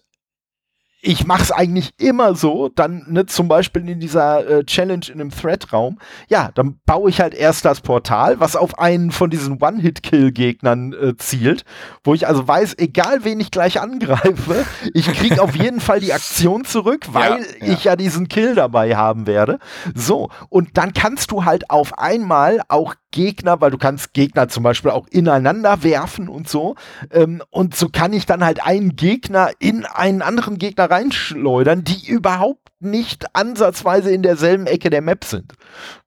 [1.05, 5.21] ich mache es eigentlich immer so, dann ne, zum Beispiel in dieser äh, Challenge in
[5.21, 9.61] einem Thread-Raum, ja, dann baue ich halt erst das Portal, was auf einen von diesen
[9.61, 11.63] One-Hit-Kill-Gegnern äh, zielt,
[12.03, 16.11] wo ich also weiß, egal wen ich gleich angreife, ich kriege auf jeden Fall die
[16.11, 17.73] Aktion zurück, weil ja, ja.
[17.73, 19.59] ich ja diesen Kill dabei haben werde.
[19.93, 24.61] So, und dann kannst du halt auf einmal auch Gegner, weil du kannst Gegner zum
[24.61, 26.75] Beispiel auch ineinander werfen und so.
[27.11, 32.07] Ähm, und so kann ich dann halt einen Gegner in einen anderen Gegner reinschleudern, die
[32.07, 35.53] überhaupt nicht ansatzweise in derselben Ecke der Map sind.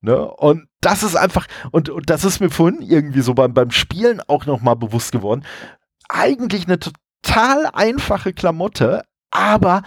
[0.02, 0.22] Ne?
[0.22, 4.20] Und das ist einfach, und, und das ist mir vorhin irgendwie so beim, beim Spielen
[4.28, 5.44] auch nochmal bewusst geworden.
[6.10, 9.82] Eigentlich eine total einfache Klamotte, aber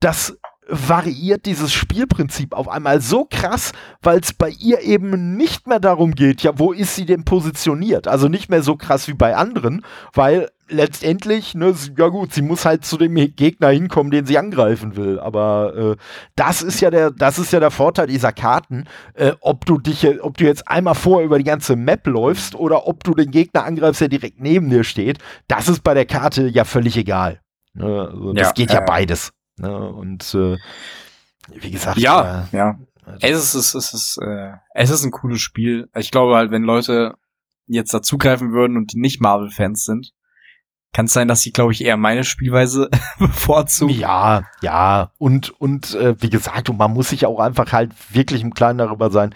[0.00, 0.36] das
[0.68, 6.14] variiert dieses Spielprinzip auf einmal so krass, weil es bei ihr eben nicht mehr darum
[6.14, 8.08] geht, ja, wo ist sie denn positioniert?
[8.08, 9.84] Also nicht mehr so krass wie bei anderen,
[10.14, 14.96] weil letztendlich, ne, ja gut, sie muss halt zu dem Gegner hinkommen, den sie angreifen
[14.96, 15.20] will.
[15.20, 15.96] Aber äh,
[16.36, 18.84] das ist ja der, das ist ja der Vorteil dieser Karten,
[19.14, 22.86] äh, ob du dich, ob du jetzt einmal vor über die ganze Map läufst oder
[22.86, 26.48] ob du den Gegner angreifst, der direkt neben dir steht, das ist bei der Karte
[26.48, 27.40] ja völlig egal.
[27.74, 28.08] Ne?
[28.10, 29.32] Also, das ja, geht ja äh, beides.
[29.56, 29.92] Ne?
[29.92, 30.56] Und äh,
[31.48, 32.78] wie gesagt, ja, äh, ja.
[33.20, 35.90] Es ist, es ist, äh, es ist ein cooles Spiel.
[35.94, 37.16] Ich glaube halt, wenn Leute
[37.66, 40.12] jetzt dazugreifen würden und die nicht Marvel-Fans sind,
[40.94, 42.88] kann es sein, dass sie, glaube ich, eher meine Spielweise
[43.18, 43.94] bevorzugen.
[43.94, 45.12] Ja, ja.
[45.18, 48.78] Und, und äh, wie gesagt, und man muss sich auch einfach halt wirklich im Kleinen
[48.78, 49.34] darüber sein,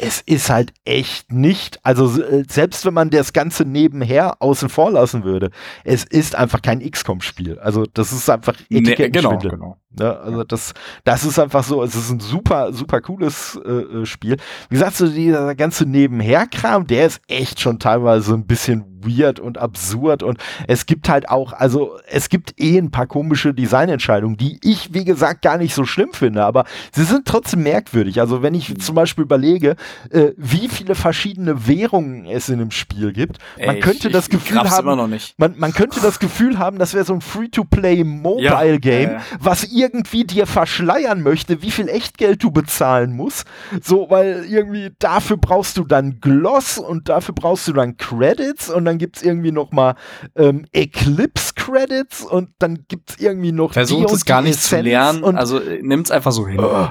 [0.00, 4.90] es ist halt echt nicht, also äh, selbst wenn man das Ganze nebenher außen vor
[4.90, 5.50] lassen würde,
[5.84, 7.58] es ist einfach kein XCOM-Spiel.
[7.58, 9.08] Also das ist einfach Etikettenschwindel.
[9.08, 9.79] Nee, genau, genau.
[9.98, 10.72] Ja, also das,
[11.02, 14.36] das ist einfach so, es ist ein super, super cooles äh, äh, Spiel.
[14.68, 19.58] Wie gesagt, so dieser ganze Nebenherkram, der ist echt schon teilweise ein bisschen weird und
[19.58, 24.58] absurd und es gibt halt auch, also es gibt eh ein paar komische Designentscheidungen, die
[24.62, 28.20] ich, wie gesagt, gar nicht so schlimm finde, aber sie sind trotzdem merkwürdig.
[28.20, 29.76] Also wenn ich zum Beispiel überlege,
[30.10, 34.28] äh, wie viele verschiedene Währungen es in einem Spiel gibt, man Ey, könnte ich, das
[34.28, 39.10] Gefühl haben, Man, man könnte das Gefühl haben, das wäre so ein Free-to-Play Mobile Game,
[39.10, 39.22] ja, ja.
[39.38, 43.46] was irgendwie dir verschleiern möchte, wie viel Echtgeld du bezahlen musst.
[43.82, 48.84] So, weil irgendwie dafür brauchst du dann Gloss und dafür brauchst du dann Credits und
[48.84, 49.94] dann gibt es irgendwie noch mal
[50.36, 55.24] ähm, Eclipse Credits und dann gibt es irgendwie noch Versucht es gar nicht zu lernen,
[55.36, 56.60] also äh, nimm es einfach so hin.
[56.60, 56.88] Uh,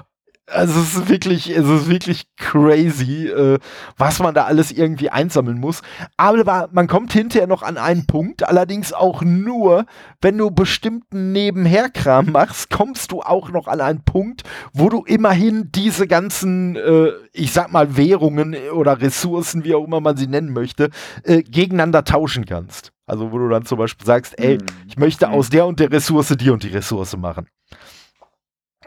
[0.52, 3.60] also es ist wirklich, es ist wirklich crazy, äh,
[3.97, 5.82] was man da alles irgendwie einsammeln muss.
[6.18, 9.86] Aber man kommt hinterher noch an einen Punkt, allerdings auch nur,
[10.22, 14.43] wenn du bestimmten Nebenherkram machst, kommst du auch noch an einen Punkt,
[14.74, 20.02] wo du immerhin diese ganzen, äh, ich sag mal, Währungen oder Ressourcen, wie auch immer
[20.02, 20.89] man sie nennen möchte,
[21.24, 22.91] äh, gegeneinander tauschen kannst.
[23.06, 24.66] Also wo du dann zum Beispiel sagst, ey, hm.
[24.88, 27.47] ich möchte aus der und der Ressource die und die Ressource machen.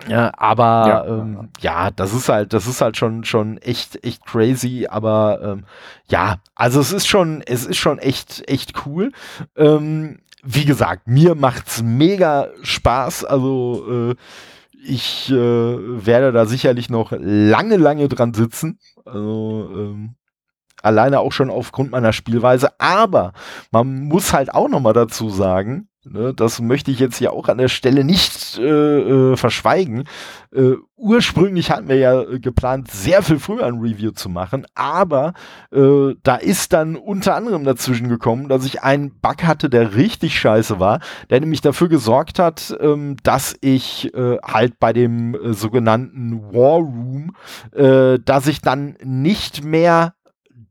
[0.08, 1.06] Ja, aber ja.
[1.06, 4.86] Ähm, ja, das ist halt, das ist halt schon schon echt echt crazy.
[4.90, 5.64] Aber ähm,
[6.08, 9.12] ja, also es ist schon, es ist schon echt echt cool.
[9.56, 13.24] Ähm, wie gesagt, mir macht's mega Spaß.
[13.24, 14.14] Also äh,
[14.84, 18.78] ich äh, werde da sicherlich noch lange lange dran sitzen.
[19.04, 20.14] Also ähm,
[20.82, 22.70] alleine auch schon aufgrund meiner Spielweise.
[22.80, 23.32] Aber
[23.70, 27.46] man muss halt auch noch mal dazu sagen, Ne, das möchte ich jetzt hier auch
[27.48, 30.08] an der Stelle nicht äh, äh, verschweigen.
[30.52, 35.32] Äh, ursprünglich hatten wir ja geplant, sehr viel früher ein Review zu machen, aber
[35.70, 40.36] äh, da ist dann unter anderem dazwischen gekommen, dass ich einen Bug hatte, der richtig
[40.40, 40.98] scheiße war,
[41.30, 46.78] der nämlich dafür gesorgt hat, ähm, dass ich äh, halt bei dem äh, sogenannten War
[46.78, 47.36] Room,
[47.72, 50.14] dass ich dann nicht mehr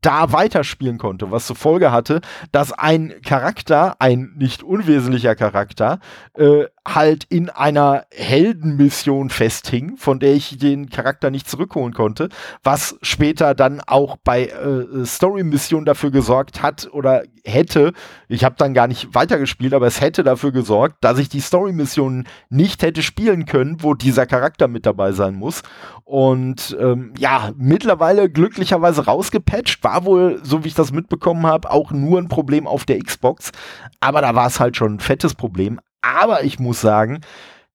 [0.02, 6.00] da weiterspielen konnte, was zur Folge hatte, dass ein Charakter, ein nicht unwesentlicher Charakter,
[6.34, 12.28] äh, halt in einer Heldenmission festhing, von der ich den Charakter nicht zurückholen konnte,
[12.64, 17.92] was später dann auch bei äh, Story-Missionen dafür gesorgt hat oder hätte,
[18.28, 22.26] ich habe dann gar nicht weitergespielt, aber es hätte dafür gesorgt, dass ich die Story-Missionen
[22.50, 25.62] nicht hätte spielen können, wo dieser Charakter mit dabei sein muss.
[26.04, 31.90] Und ähm, ja, mittlerweile glücklicherweise rausgepatcht, war wohl, so wie ich das mitbekommen habe, auch
[31.92, 33.52] nur ein Problem auf der Xbox.
[34.00, 35.80] Aber da war es halt schon ein fettes Problem.
[36.00, 37.20] Aber ich muss sagen,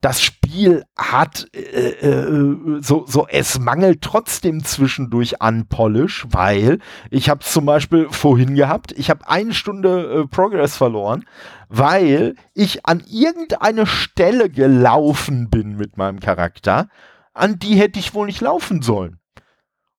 [0.01, 7.30] das Spiel hat äh, äh, so, so, es mangelt trotzdem zwischendurch an Polish, weil ich
[7.30, 11.26] habe zum Beispiel vorhin gehabt, ich habe eine Stunde äh, Progress verloren,
[11.70, 16.89] weil ich an irgendeine Stelle gelaufen bin mit meinem Charakter,
[17.34, 19.20] an die hätte ich wohl nicht laufen sollen.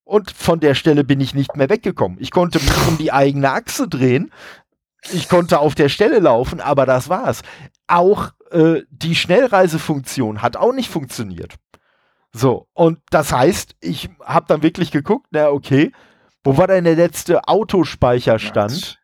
[0.09, 2.19] Und von der Stelle bin ich nicht mehr weggekommen.
[2.21, 4.33] Ich konnte mich um die eigene Achse drehen.
[5.13, 7.43] Ich konnte auf der Stelle laufen, aber das war's
[7.89, 11.57] auch äh, die Schnellreisefunktion hat auch nicht funktioniert.
[12.33, 15.93] So, und das heißt, ich habe dann wirklich geguckt, na okay,
[16.45, 18.99] wo war denn der letzte Autospeicherstand?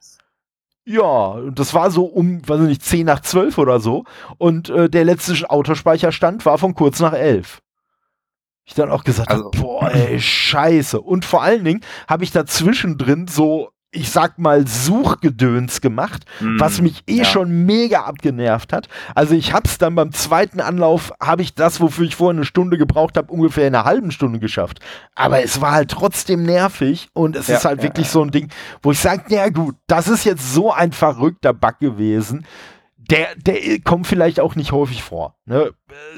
[0.86, 4.04] Ja, und das war so um, weiß ich nicht, 10 nach 12 oder so.
[4.36, 7.62] Und äh, der letzte Autospeicherstand war von kurz nach 11.
[8.66, 11.00] Ich dann auch gesagt also, hab, boah, ey, scheiße.
[11.00, 16.58] Und vor allen Dingen habe ich dazwischen drin so ich sag mal, Suchgedöns gemacht, mm,
[16.58, 17.24] was mich eh ja.
[17.24, 18.88] schon mega abgenervt hat.
[19.14, 22.76] Also ich hab's dann beim zweiten Anlauf, habe ich das, wofür ich vorher eine Stunde
[22.76, 24.80] gebraucht habe, ungefähr in einer halben Stunde geschafft.
[25.14, 28.30] Aber es war halt trotzdem nervig und es ja, ist halt ja, wirklich so ein
[28.30, 28.48] Ding,
[28.82, 32.44] wo ich sage, na gut, das ist jetzt so ein verrückter Bug gewesen
[33.10, 35.36] der, der kommt vielleicht auch nicht häufig vor.
[35.44, 35.72] Ne?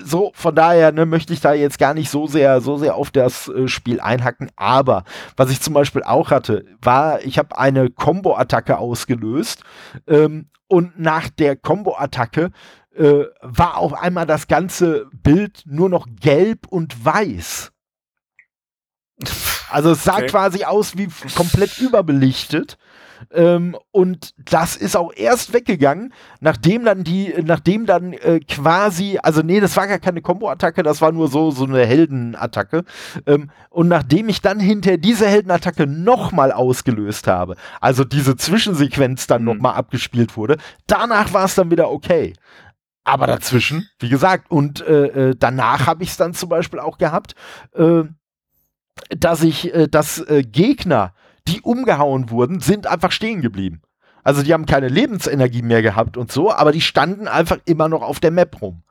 [0.05, 3.11] So, von daher ne, möchte ich da jetzt gar nicht so sehr, so sehr auf
[3.11, 4.51] das äh, Spiel einhacken.
[4.57, 5.05] Aber
[5.37, 9.63] was ich zum Beispiel auch hatte, war, ich habe eine Combo-Attacke ausgelöst
[10.07, 12.51] ähm, und nach der Combo-Attacke
[12.95, 17.73] äh, war auf einmal das ganze Bild nur noch gelb und weiß.
[19.71, 20.27] Also es sah okay.
[20.27, 22.77] quasi aus wie komplett überbelichtet.
[23.31, 29.43] Ähm, und das ist auch erst weggegangen, nachdem dann die, nachdem dann äh, quasi, also
[29.43, 32.85] nee, das war gar keine Combo-Attacke, das war nur so, so eine Heldenattacke.
[33.27, 39.43] Ähm, und nachdem ich dann hinter diese Heldenattacke nochmal ausgelöst habe, also diese Zwischensequenz dann
[39.43, 39.49] mhm.
[39.49, 42.35] nochmal abgespielt wurde, danach war es dann wieder okay.
[43.05, 46.99] Aber dazwischen, wie gesagt, und äh, äh danach habe ich es dann zum Beispiel auch
[46.99, 47.37] gehabt,
[47.75, 48.03] äh,
[49.11, 51.15] dass ich, äh, dass äh, Gegner
[51.49, 53.83] die umgehauen wurden, sind einfach stehen geblieben.
[54.25, 58.03] Also die haben keine Lebensenergie mehr gehabt und so, aber die standen einfach immer noch
[58.03, 58.83] auf der Map rum.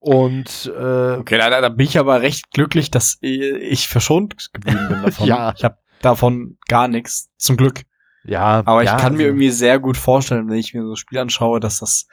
[0.00, 5.02] Und äh, okay, da, da bin ich aber recht glücklich, dass ich verschont geblieben bin
[5.04, 5.26] davon.
[5.26, 5.54] ja.
[5.56, 7.82] Ich habe davon gar nichts, zum Glück.
[8.24, 8.62] Ja.
[8.66, 10.96] Aber ich ja, kann also, mir irgendwie sehr gut vorstellen, wenn ich mir so ein
[10.96, 12.06] Spiel anschaue, dass das,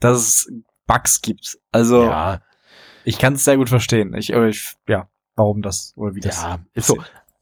[0.00, 0.52] dass es
[0.86, 1.58] Bugs gibt.
[1.70, 2.40] Also ja.
[3.04, 4.14] ich kann es sehr gut verstehen.
[4.14, 5.08] Ich, ich, ja,
[5.40, 6.42] warum das oder wie das.
[6.42, 6.98] Ja, ist so.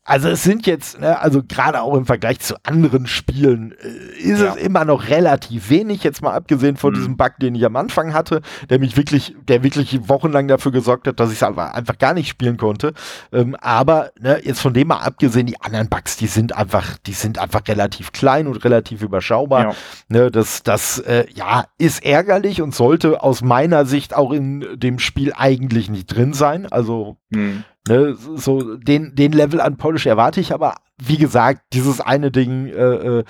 [0.09, 4.41] Also es sind jetzt, ne, also gerade auch im Vergleich zu anderen Spielen, äh, ist
[4.41, 4.55] ja.
[4.55, 6.97] es immer noch relativ wenig, jetzt mal abgesehen von mhm.
[6.97, 8.41] diesem Bug, den ich am Anfang hatte,
[8.71, 12.29] der mich wirklich, der wirklich wochenlang dafür gesorgt hat, dass ich es einfach gar nicht
[12.29, 12.95] spielen konnte.
[13.33, 17.13] Ähm, aber ne, jetzt von dem mal abgesehen, die anderen Bugs, die sind einfach, die
[17.13, 19.63] sind einfach relativ klein und relativ überschaubar.
[19.63, 19.75] Ja.
[20.09, 25.01] Ne, das, das, äh, ja, ist ärgerlich und sollte aus meiner Sicht auch in dem
[25.01, 26.67] Spiel eigentlich nicht drin sein.
[26.73, 27.65] Also mhm.
[27.87, 32.67] Ne, so den, den Level an Polish erwarte ich, aber wie gesagt, dieses eine Ding,
[32.67, 33.25] äh, äh,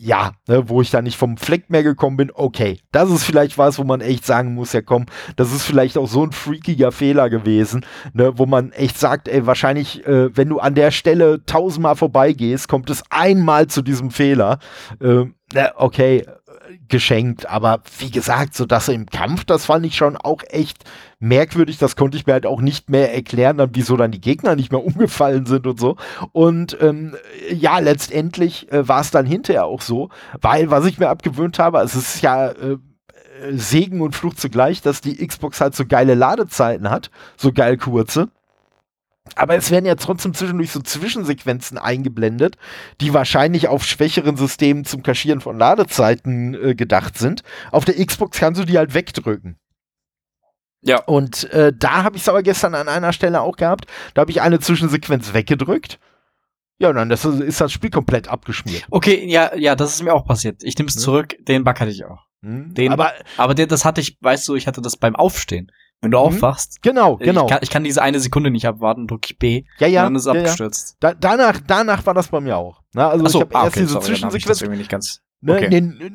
[0.00, 3.58] ja, ne, wo ich da nicht vom Fleck mehr gekommen bin, okay, das ist vielleicht
[3.58, 5.06] was, wo man echt sagen muss, ja komm,
[5.36, 9.46] das ist vielleicht auch so ein freakiger Fehler gewesen, ne, wo man echt sagt, ey,
[9.46, 14.58] wahrscheinlich, äh, wenn du an der Stelle tausendmal vorbeigehst, kommt es einmal zu diesem Fehler.
[15.00, 15.24] Äh,
[15.76, 16.24] okay,
[16.88, 17.48] geschenkt.
[17.48, 20.84] Aber wie gesagt, so das im Kampf, das fand ich schon auch echt
[21.20, 21.78] merkwürdig.
[21.78, 24.72] Das konnte ich mir halt auch nicht mehr erklären, dann, wieso dann die Gegner nicht
[24.72, 25.96] mehr umgefallen sind und so.
[26.32, 27.16] Und ähm,
[27.50, 30.10] ja, letztendlich äh, war es dann hinterher auch so,
[30.40, 32.78] weil was ich mir abgewöhnt habe, es ist ja äh,
[33.52, 38.28] Segen und Fluch zugleich, dass die Xbox halt so geile Ladezeiten hat, so geil kurze.
[39.36, 42.56] Aber es werden ja trotzdem zwischendurch so Zwischensequenzen eingeblendet,
[43.00, 47.42] die wahrscheinlich auf schwächeren Systemen zum Kaschieren von Ladezeiten äh, gedacht sind.
[47.70, 49.58] Auf der Xbox kannst du die halt wegdrücken.
[50.82, 51.02] Ja.
[51.04, 53.86] Und äh, da habe ich es aber gestern an einer Stelle auch gehabt.
[54.14, 55.98] Da habe ich eine Zwischensequenz weggedrückt.
[56.78, 58.84] Ja, und dann das ist das Spiel komplett abgeschmiert.
[58.90, 60.62] Okay, ja, ja, das ist mir auch passiert.
[60.62, 61.02] Ich nehme es hm.
[61.02, 61.36] zurück.
[61.40, 62.28] Den Bug hatte ich auch.
[62.42, 62.72] Hm.
[62.74, 65.72] Den, aber aber der, das hatte ich, weißt du, ich hatte das beim Aufstehen.
[66.00, 66.24] Wenn du mhm.
[66.24, 66.80] aufwachst.
[66.82, 67.44] Genau, genau.
[67.44, 69.64] Ich kann, ich kann, diese eine Sekunde nicht abwarten, drücke ich B.
[69.78, 70.02] Ja, ja.
[70.02, 70.96] Und dann ist es ja, abgestürzt.
[71.02, 71.12] Ja.
[71.12, 72.82] Da, danach, danach war das bei mir auch.
[72.94, 74.62] Na, also so, ich habe ah, erst okay, diese sorry, Zwischensequenz.
[74.62, 75.22] irgendwie nicht ganz.
[75.40, 75.68] Ne, okay.
[75.70, 76.10] nee, nee,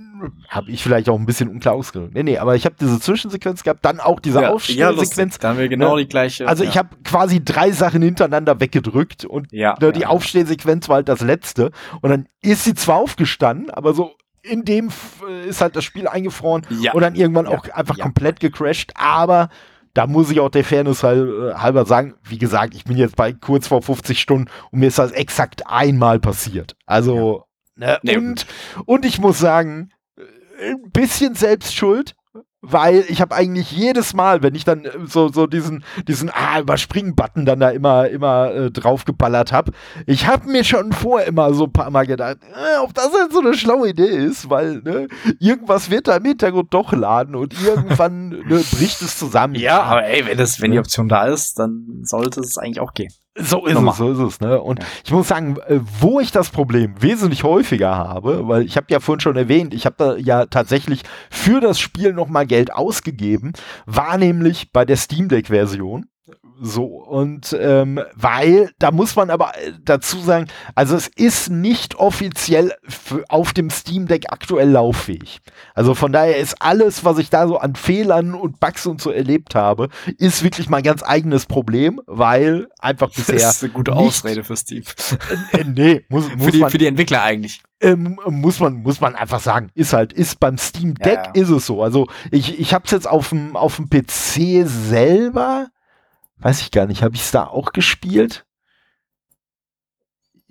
[0.49, 2.13] habe ich vielleicht auch ein bisschen unklar ausgedrückt.
[2.13, 5.35] Nee, nee, aber ich habe diese Zwischensequenz gehabt, dann auch diese ja, Aufstehsequenz.
[5.35, 6.01] Ja, da haben wir genau ne?
[6.01, 6.45] die gleiche.
[6.45, 6.69] Also ja.
[6.69, 11.21] ich habe quasi drei Sachen hintereinander weggedrückt und ja, ne, die Aufstehsequenz war halt das
[11.21, 11.71] letzte.
[12.01, 14.11] Und dann ist sie zwar aufgestanden, aber so
[14.41, 14.89] in dem
[15.47, 18.91] ist halt das Spiel eingefroren und dann irgendwann auch einfach komplett gecrashed.
[18.95, 19.49] Aber
[19.93, 23.33] da muss ich auch der Fairness äh, halber sagen, wie gesagt, ich bin jetzt bei
[23.33, 26.75] kurz vor 50 Stunden und mir ist das exakt einmal passiert.
[26.85, 27.45] Also,
[27.77, 27.99] ja.
[28.01, 28.47] ne, und,
[28.85, 32.15] und ich muss sagen, äh, ein bisschen Selbstschuld,
[32.63, 36.59] weil ich habe eigentlich jedes Mal, wenn ich dann äh, so so diesen diesen ah
[36.61, 39.73] überspringen-Button dann da immer immer äh, draufgeballert habe,
[40.07, 43.33] ich habe mir schon vorher immer so ein paar Mal gedacht, äh, ob das jetzt
[43.33, 45.07] so eine schlaue Idee ist, weil ne,
[45.39, 49.55] irgendwas wird da im Hintergrund doch laden und irgendwann ne, bricht es zusammen.
[49.55, 52.93] Ja, aber ey, wenn das wenn die Option da ist, dann sollte es eigentlich auch
[52.93, 53.11] gehen.
[53.35, 53.93] So ist Nochmal.
[53.93, 54.39] es, so ist es.
[54.41, 54.61] Ne?
[54.61, 54.85] Und ja.
[55.03, 58.99] ich muss sagen, äh, wo ich das Problem wesentlich häufiger habe, weil ich habe ja
[58.99, 63.53] vorhin schon erwähnt, ich habe da ja tatsächlich für das Spiel nochmal Geld ausgegeben,
[63.87, 66.05] war nämlich bei der Steam Deck-Version.
[66.61, 71.95] So, und ähm, weil, da muss man aber äh, dazu sagen, also es ist nicht
[71.95, 72.73] offiziell
[73.27, 75.39] auf dem Steam Deck aktuell lauffähig.
[75.73, 79.11] Also von daher ist alles, was ich da so an Fehlern und Bugs und so
[79.11, 83.35] erlebt habe, ist wirklich mein ganz eigenes Problem, weil einfach bisher.
[83.35, 84.83] Das ist eine gute Ausrede für Steam.
[85.51, 87.61] Äh, äh, nee, muss, muss für, die, man, für die Entwickler eigentlich.
[87.81, 91.41] Ähm, muss man muss man einfach sagen, ist halt ist beim Steam Deck ja, ja.
[91.41, 91.83] ist es so.
[91.83, 95.67] Also ich ich habe es jetzt auf dem auf dem PC selber
[96.43, 98.45] weiß ich gar nicht, habe ich es da auch gespielt?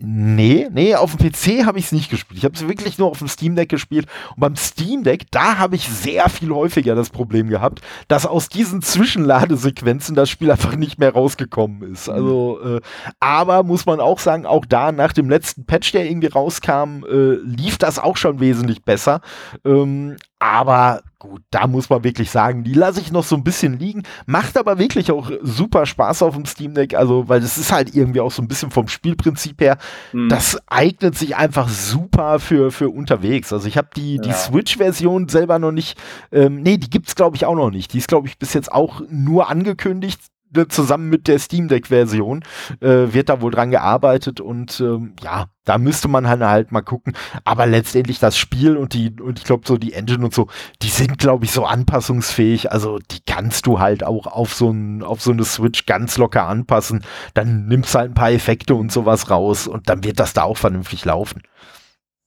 [0.04, 2.36] Nee, nee, auf dem PC habe ich es nicht gespielt.
[2.36, 4.08] Ich habe es wirklich nur auf dem Steam Deck gespielt.
[4.30, 8.48] Und beim Steam Deck, da habe ich sehr viel häufiger das Problem gehabt, dass aus
[8.48, 12.08] diesen Zwischenladesequenzen das Spiel einfach nicht mehr rausgekommen ist.
[12.08, 12.14] Mhm.
[12.14, 12.80] Also, äh,
[13.20, 17.34] aber muss man auch sagen, auch da nach dem letzten Patch, der irgendwie rauskam, äh,
[17.44, 19.20] lief das auch schon wesentlich besser.
[19.64, 23.78] Ähm, aber gut, da muss man wirklich sagen, die lasse ich noch so ein bisschen
[23.78, 24.02] liegen.
[24.26, 26.96] Macht aber wirklich auch super Spaß auf dem Steam Deck.
[26.96, 29.78] Also, weil das ist halt irgendwie auch so ein bisschen vom Spielprinzip her.
[30.12, 30.28] Mhm.
[30.30, 33.52] Das eignet sich einfach super für, für unterwegs.
[33.52, 34.22] Also, ich habe die, ja.
[34.22, 35.96] die Switch-Version selber noch nicht.
[36.32, 37.92] Ähm, nee, die gibt's glaube ich auch noch nicht.
[37.92, 40.20] Die ist, glaube ich, bis jetzt auch nur angekündigt
[40.68, 42.44] zusammen mit der Steam Deck Version
[42.80, 46.82] äh, wird da wohl dran gearbeitet und ähm, ja, da müsste man halt, halt mal
[46.82, 47.14] gucken.
[47.44, 50.48] Aber letztendlich das Spiel und die und ich glaube so die Engine und so,
[50.82, 52.72] die sind glaube ich so anpassungsfähig.
[52.72, 56.46] Also die kannst du halt auch auf so ein auf so eine Switch ganz locker
[56.46, 57.04] anpassen.
[57.34, 60.58] Dann nimmst halt ein paar Effekte und sowas raus und dann wird das da auch
[60.58, 61.42] vernünftig laufen.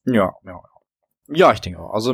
[0.05, 0.61] Ja, ja,
[1.27, 1.93] ja, ich denke auch.
[1.93, 2.13] Also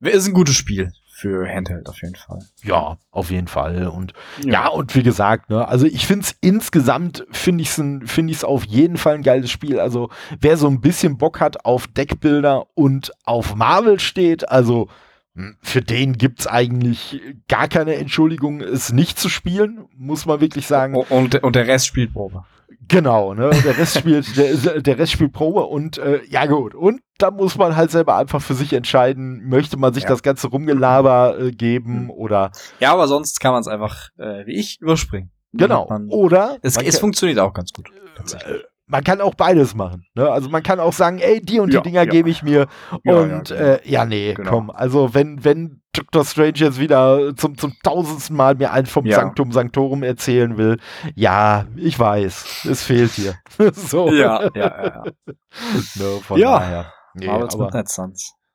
[0.00, 2.40] ist ein gutes Spiel für Handheld auf jeden Fall.
[2.62, 3.88] Ja, auf jeden Fall.
[3.88, 4.12] Und
[4.44, 8.44] ja, ja und wie gesagt, ne, also ich finde es insgesamt, finde ich es find
[8.44, 9.80] auf jeden Fall ein geiles Spiel.
[9.80, 14.88] Also wer so ein bisschen Bock hat auf Deckbilder und auf Marvel steht, also
[15.34, 20.42] hm, für den gibt es eigentlich gar keine Entschuldigung, es nicht zu spielen, muss man
[20.42, 20.96] wirklich sagen.
[20.96, 22.44] Und, und der Rest spielt Probe.
[22.88, 23.50] Genau, ne?
[23.64, 26.74] Der Rest spielt, der, der Rest spielt Probe und äh, ja gut.
[26.74, 30.10] Und da muss man halt selber einfach für sich entscheiden, möchte man sich ja.
[30.10, 32.10] das ganze Rumgelaber äh, geben mhm.
[32.10, 32.52] oder.
[32.80, 35.30] Ja, aber sonst kann man es einfach, äh, wie ich, überspringen.
[35.52, 35.86] Genau.
[35.88, 37.90] Man, oder es, es funktioniert auch ganz gut.
[38.18, 40.06] Äh, man kann auch beides machen.
[40.14, 40.28] Ne?
[40.30, 42.10] Also man kann auch sagen, ey, die und die ja, Dinger ja.
[42.10, 42.66] gebe ich mir.
[43.04, 43.70] Ja, und ja, genau.
[43.70, 44.50] äh, ja nee, genau.
[44.50, 44.70] komm.
[44.70, 46.24] Also wenn, wenn Dr.
[46.24, 50.78] Strange jetzt wieder zum, zum tausendsten Mal mir einen vom Sanctum Sanctorum erzählen will,
[51.14, 53.34] ja, ich weiß, es fehlt hier.
[53.72, 54.10] so.
[54.12, 55.04] Ja, ja, ja.
[55.94, 56.58] ne, von ja.
[56.58, 56.92] daher.
[57.14, 57.50] Nee, aber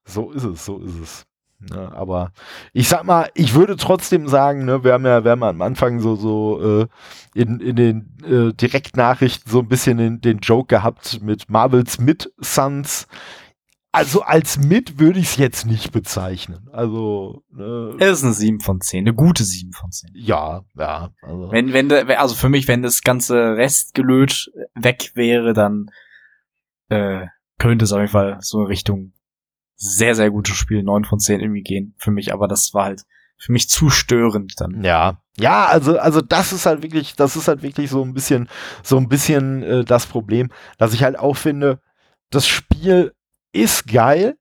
[0.05, 1.25] so ist es, so ist es.
[1.69, 2.31] Ne, aber
[2.73, 5.99] ich sag mal, ich würde trotzdem sagen, ne, wir haben ja, wir haben am Anfang
[5.99, 6.87] so, so äh,
[7.35, 12.33] in, in den äh, Direktnachrichten so ein bisschen den, den Joke gehabt mit Marvels mit
[12.39, 13.07] Sons.
[13.91, 16.67] Also als mit würde ich es jetzt nicht bezeichnen.
[16.71, 20.11] Also ne, es ist eine 7 von 10, eine gute 7 von 10.
[20.15, 21.09] Ja, ja.
[21.21, 21.51] Also.
[21.51, 25.91] Wenn, wenn, also für mich, wenn das ganze Restgelöt weg wäre, dann
[26.89, 27.27] äh,
[27.59, 29.13] könnte es auf jeden Fall so in Richtung
[29.81, 33.03] sehr, sehr gutes Spiel, 9 von 10 irgendwie gehen für mich, aber das war halt
[33.37, 34.83] für mich zu störend dann.
[34.83, 35.17] Ja.
[35.37, 38.47] Ja, also, also das ist halt wirklich, das ist halt wirklich so ein bisschen,
[38.83, 41.79] so ein bisschen äh, das Problem, dass ich halt auch finde,
[42.29, 43.13] das Spiel
[43.53, 44.37] ist geil,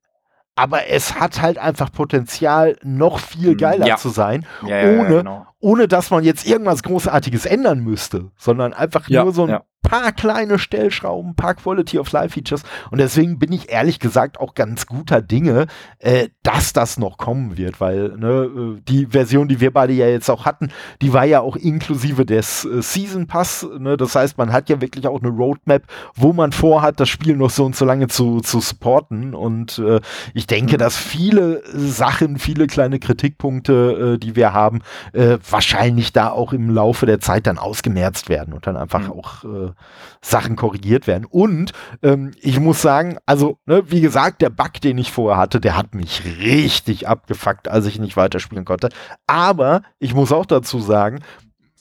[0.57, 3.97] aber es hat halt einfach Potenzial, noch viel hm, geiler ja.
[3.97, 5.47] zu sein, ja, ohne, ja, genau.
[5.61, 10.59] Ohne dass man jetzt irgendwas Großartiges ändern müsste, sondern einfach nur so ein paar kleine
[10.59, 12.63] Stellschrauben, paar Quality of Life Features.
[12.91, 15.67] Und deswegen bin ich ehrlich gesagt auch ganz guter Dinge,
[15.99, 20.07] äh, dass das noch kommen wird, weil ne, äh, die Version, die wir beide ja
[20.07, 20.69] jetzt auch hatten,
[21.03, 23.67] die war ja auch inklusive des äh, Season Pass.
[23.79, 23.97] Ne?
[23.97, 25.83] Das heißt, man hat ja wirklich auch eine Roadmap,
[26.15, 29.35] wo man vorhat, das Spiel noch so und so lange zu, zu supporten.
[29.35, 30.01] Und äh,
[30.35, 30.79] ich denke, mhm.
[30.79, 34.83] dass viele Sachen, viele kleine Kritikpunkte, äh, die wir haben,
[35.13, 39.13] äh, wahrscheinlich da auch im Laufe der Zeit dann ausgemerzt werden und dann einfach mhm.
[39.13, 39.73] auch äh,
[40.21, 41.25] Sachen korrigiert werden.
[41.25, 41.73] Und
[42.03, 45.77] ähm, ich muss sagen, also, ne, wie gesagt, der Bug, den ich vorher hatte, der
[45.77, 48.89] hat mich richtig abgefuckt, als ich nicht weiterspielen konnte.
[49.27, 51.21] Aber ich muss auch dazu sagen,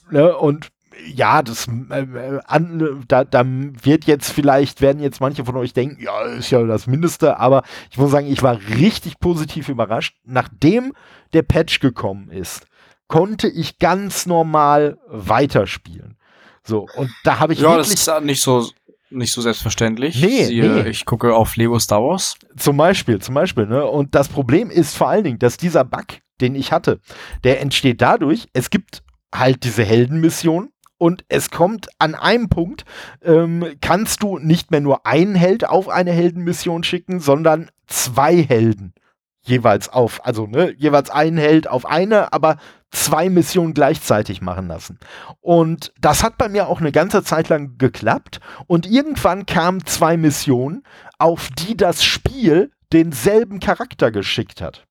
[0.09, 0.69] ne, und
[1.07, 6.01] ja, das äh, an, da, da wird jetzt vielleicht, werden jetzt manche von euch denken,
[6.01, 10.17] ja, ist ja das Mindeste, aber ich muss sagen, ich war richtig positiv überrascht.
[10.25, 10.93] Nachdem
[11.33, 12.67] der Patch gekommen ist,
[13.09, 16.15] konnte ich ganz normal weiterspielen.
[16.63, 18.69] So, und da habe ich Ja, das ist nicht so
[19.11, 20.21] nicht so selbstverständlich.
[20.21, 20.89] Nee, Siehe, nee.
[20.89, 22.35] Ich gucke auf Lego Star Wars.
[22.55, 23.83] Zum Beispiel, zum Beispiel, ne?
[23.85, 26.05] Und das Problem ist vor allen Dingen, dass dieser Bug,
[26.41, 26.99] den ich hatte,
[27.43, 29.01] der entsteht dadurch, es gibt
[29.33, 30.69] halt diese Heldenmission
[31.01, 32.83] Und es kommt an einem Punkt,
[33.23, 38.93] ähm, kannst du nicht mehr nur einen Held auf eine Heldenmission schicken, sondern zwei Helden
[39.41, 42.57] jeweils auf, also ne, jeweils einen Held auf eine, aber
[42.91, 44.99] zwei Missionen gleichzeitig machen lassen.
[45.41, 48.39] Und das hat bei mir auch eine ganze Zeit lang geklappt.
[48.67, 50.83] Und irgendwann kamen zwei Missionen,
[51.17, 54.87] auf die das Spiel denselben Charakter geschickt hat.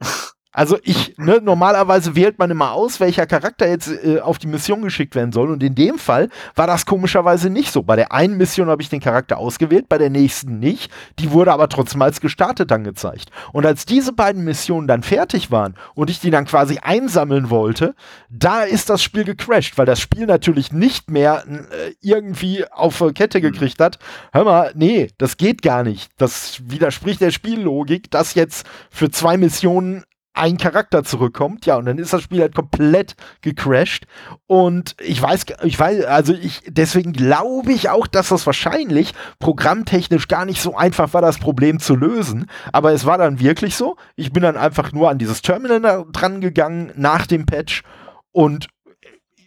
[0.54, 4.82] Also ich, ne, normalerweise wählt man immer aus, welcher Charakter jetzt äh, auf die Mission
[4.82, 5.50] geschickt werden soll.
[5.50, 7.82] Und in dem Fall war das komischerweise nicht so.
[7.82, 10.92] Bei der einen Mission habe ich den Charakter ausgewählt, bei der nächsten nicht.
[11.18, 13.30] Die wurde aber trotzdem als gestartet angezeigt.
[13.52, 17.96] Und als diese beiden Missionen dann fertig waren und ich die dann quasi einsammeln wollte,
[18.30, 23.40] da ist das Spiel gecrashed, weil das Spiel natürlich nicht mehr äh, irgendwie auf Kette
[23.40, 23.98] gekriegt hat.
[24.32, 26.12] Hör mal, nee, das geht gar nicht.
[26.16, 30.04] Das widerspricht der Spiellogik, dass jetzt für zwei Missionen
[30.34, 34.06] ein Charakter zurückkommt, ja, und dann ist das Spiel halt komplett gecrashed.
[34.46, 40.26] Und ich weiß, ich weiß, also ich, deswegen glaube ich auch, dass das wahrscheinlich programmtechnisch
[40.26, 42.50] gar nicht so einfach war, das Problem zu lösen.
[42.72, 43.96] Aber es war dann wirklich so.
[44.16, 47.84] Ich bin dann einfach nur an dieses Terminal dran gegangen nach dem Patch
[48.32, 48.66] und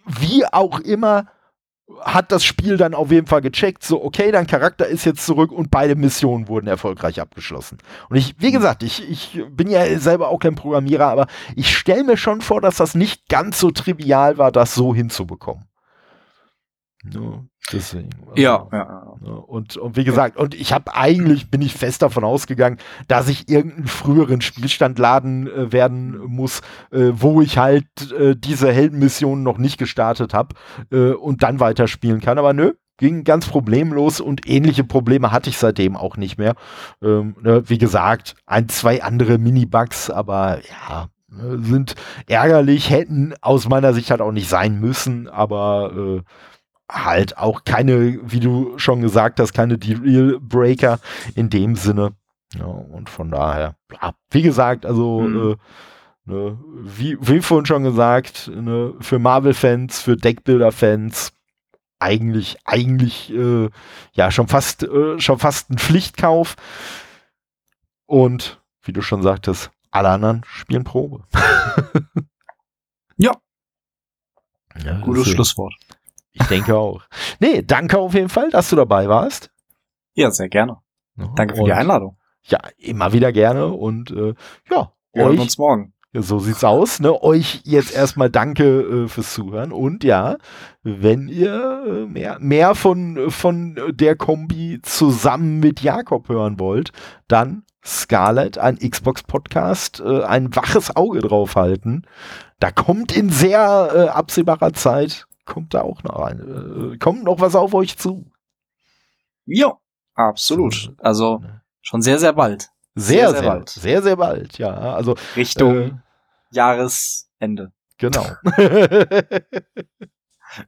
[0.06, 1.26] wie auch immer
[2.02, 5.52] hat das Spiel dann auf jeden Fall gecheckt, so, okay, dein Charakter ist jetzt zurück
[5.52, 7.78] und beide Missionen wurden erfolgreich abgeschlossen.
[8.10, 12.04] Und ich, wie gesagt, ich, ich bin ja selber auch kein Programmierer, aber ich stelle
[12.04, 15.66] mir schon vor, dass das nicht ganz so trivial war, das so hinzubekommen.
[17.04, 18.10] No, deswegen.
[18.22, 19.32] Also, ja, ja, ja.
[19.32, 22.78] Und, und wie gesagt, und ich habe eigentlich, bin ich fest davon ausgegangen,
[23.08, 28.72] dass ich irgendeinen früheren Spielstand laden äh, werden muss, äh, wo ich halt äh, diese
[28.72, 30.56] Heldenmissionen noch nicht gestartet habe
[30.92, 32.40] äh, und dann weiterspielen kann.
[32.40, 36.56] Aber nö, ging ganz problemlos und ähnliche Probleme hatte ich seitdem auch nicht mehr.
[37.02, 41.96] Ähm, ne, wie gesagt, ein, zwei andere Mini-Bugs, aber ja, ne, sind
[42.28, 46.22] ärgerlich, hätten aus meiner Sicht halt auch nicht sein müssen, aber äh,
[46.90, 51.00] halt auch keine, wie du schon gesagt hast, keine Deal Breaker
[51.36, 52.14] in dem Sinne.
[52.56, 53.76] Ja, und von daher,
[54.32, 55.52] wie gesagt, also mhm.
[55.52, 61.34] äh, ne, wie, wie vorhin schon gesagt, ne, für Marvel-Fans, für Deckbilder-Fans
[62.00, 63.70] eigentlich, eigentlich äh,
[64.14, 66.56] ja schon fast, äh, schon fast ein Pflichtkauf.
[68.06, 71.26] Und wie du schon sagtest, alle anderen spielen Probe.
[73.18, 73.34] ja.
[74.82, 75.74] ja Gutes Schlusswort.
[76.40, 77.02] Ich denke auch.
[77.40, 79.50] Nee, danke auf jeden Fall, dass du dabei warst.
[80.14, 80.78] Ja, sehr gerne.
[81.36, 82.18] Danke für die Einladung.
[82.44, 84.34] Ja, immer wieder gerne und äh,
[84.70, 85.94] ja, wir euch, hören uns morgen.
[86.14, 87.00] Ja, so sieht's aus.
[87.00, 87.22] Ne?
[87.22, 90.38] Euch jetzt erstmal danke äh, fürs Zuhören und ja,
[90.84, 96.92] wenn ihr äh, mehr, mehr von, von der Kombi zusammen mit Jakob hören wollt,
[97.28, 102.04] dann Scarlett, ein Xbox-Podcast, äh, ein waches Auge drauf halten.
[102.60, 107.40] Da kommt in sehr äh, absehbarer Zeit kommt da auch noch ein, äh, kommt noch
[107.40, 108.30] was auf euch zu.
[109.46, 109.80] Ja,
[110.14, 110.94] absolut.
[111.00, 111.42] Also
[111.82, 112.70] schon sehr, sehr bald.
[112.94, 113.70] Sehr, sehr, sehr, bald.
[113.70, 114.74] Sehr, sehr bald, ja.
[114.74, 115.92] Also Richtung äh,
[116.52, 117.72] Jahresende.
[117.98, 118.26] Genau.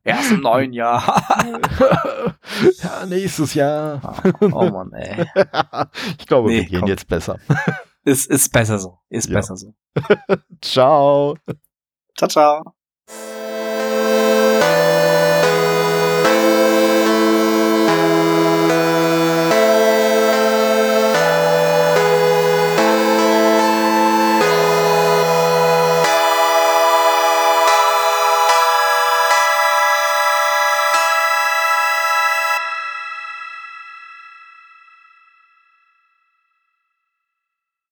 [0.04, 1.02] Erst im neuen Jahr.
[2.84, 4.22] ja, nächstes Jahr.
[4.42, 5.26] Oh, oh Mann, ey.
[6.20, 6.90] ich glaube, nee, wir gehen komm.
[6.90, 7.40] jetzt besser.
[8.04, 9.00] Ist, ist besser so.
[9.10, 9.36] Ist ja.
[9.36, 9.74] besser so.
[10.62, 11.38] ciao.
[12.16, 12.79] Ciao, ciao.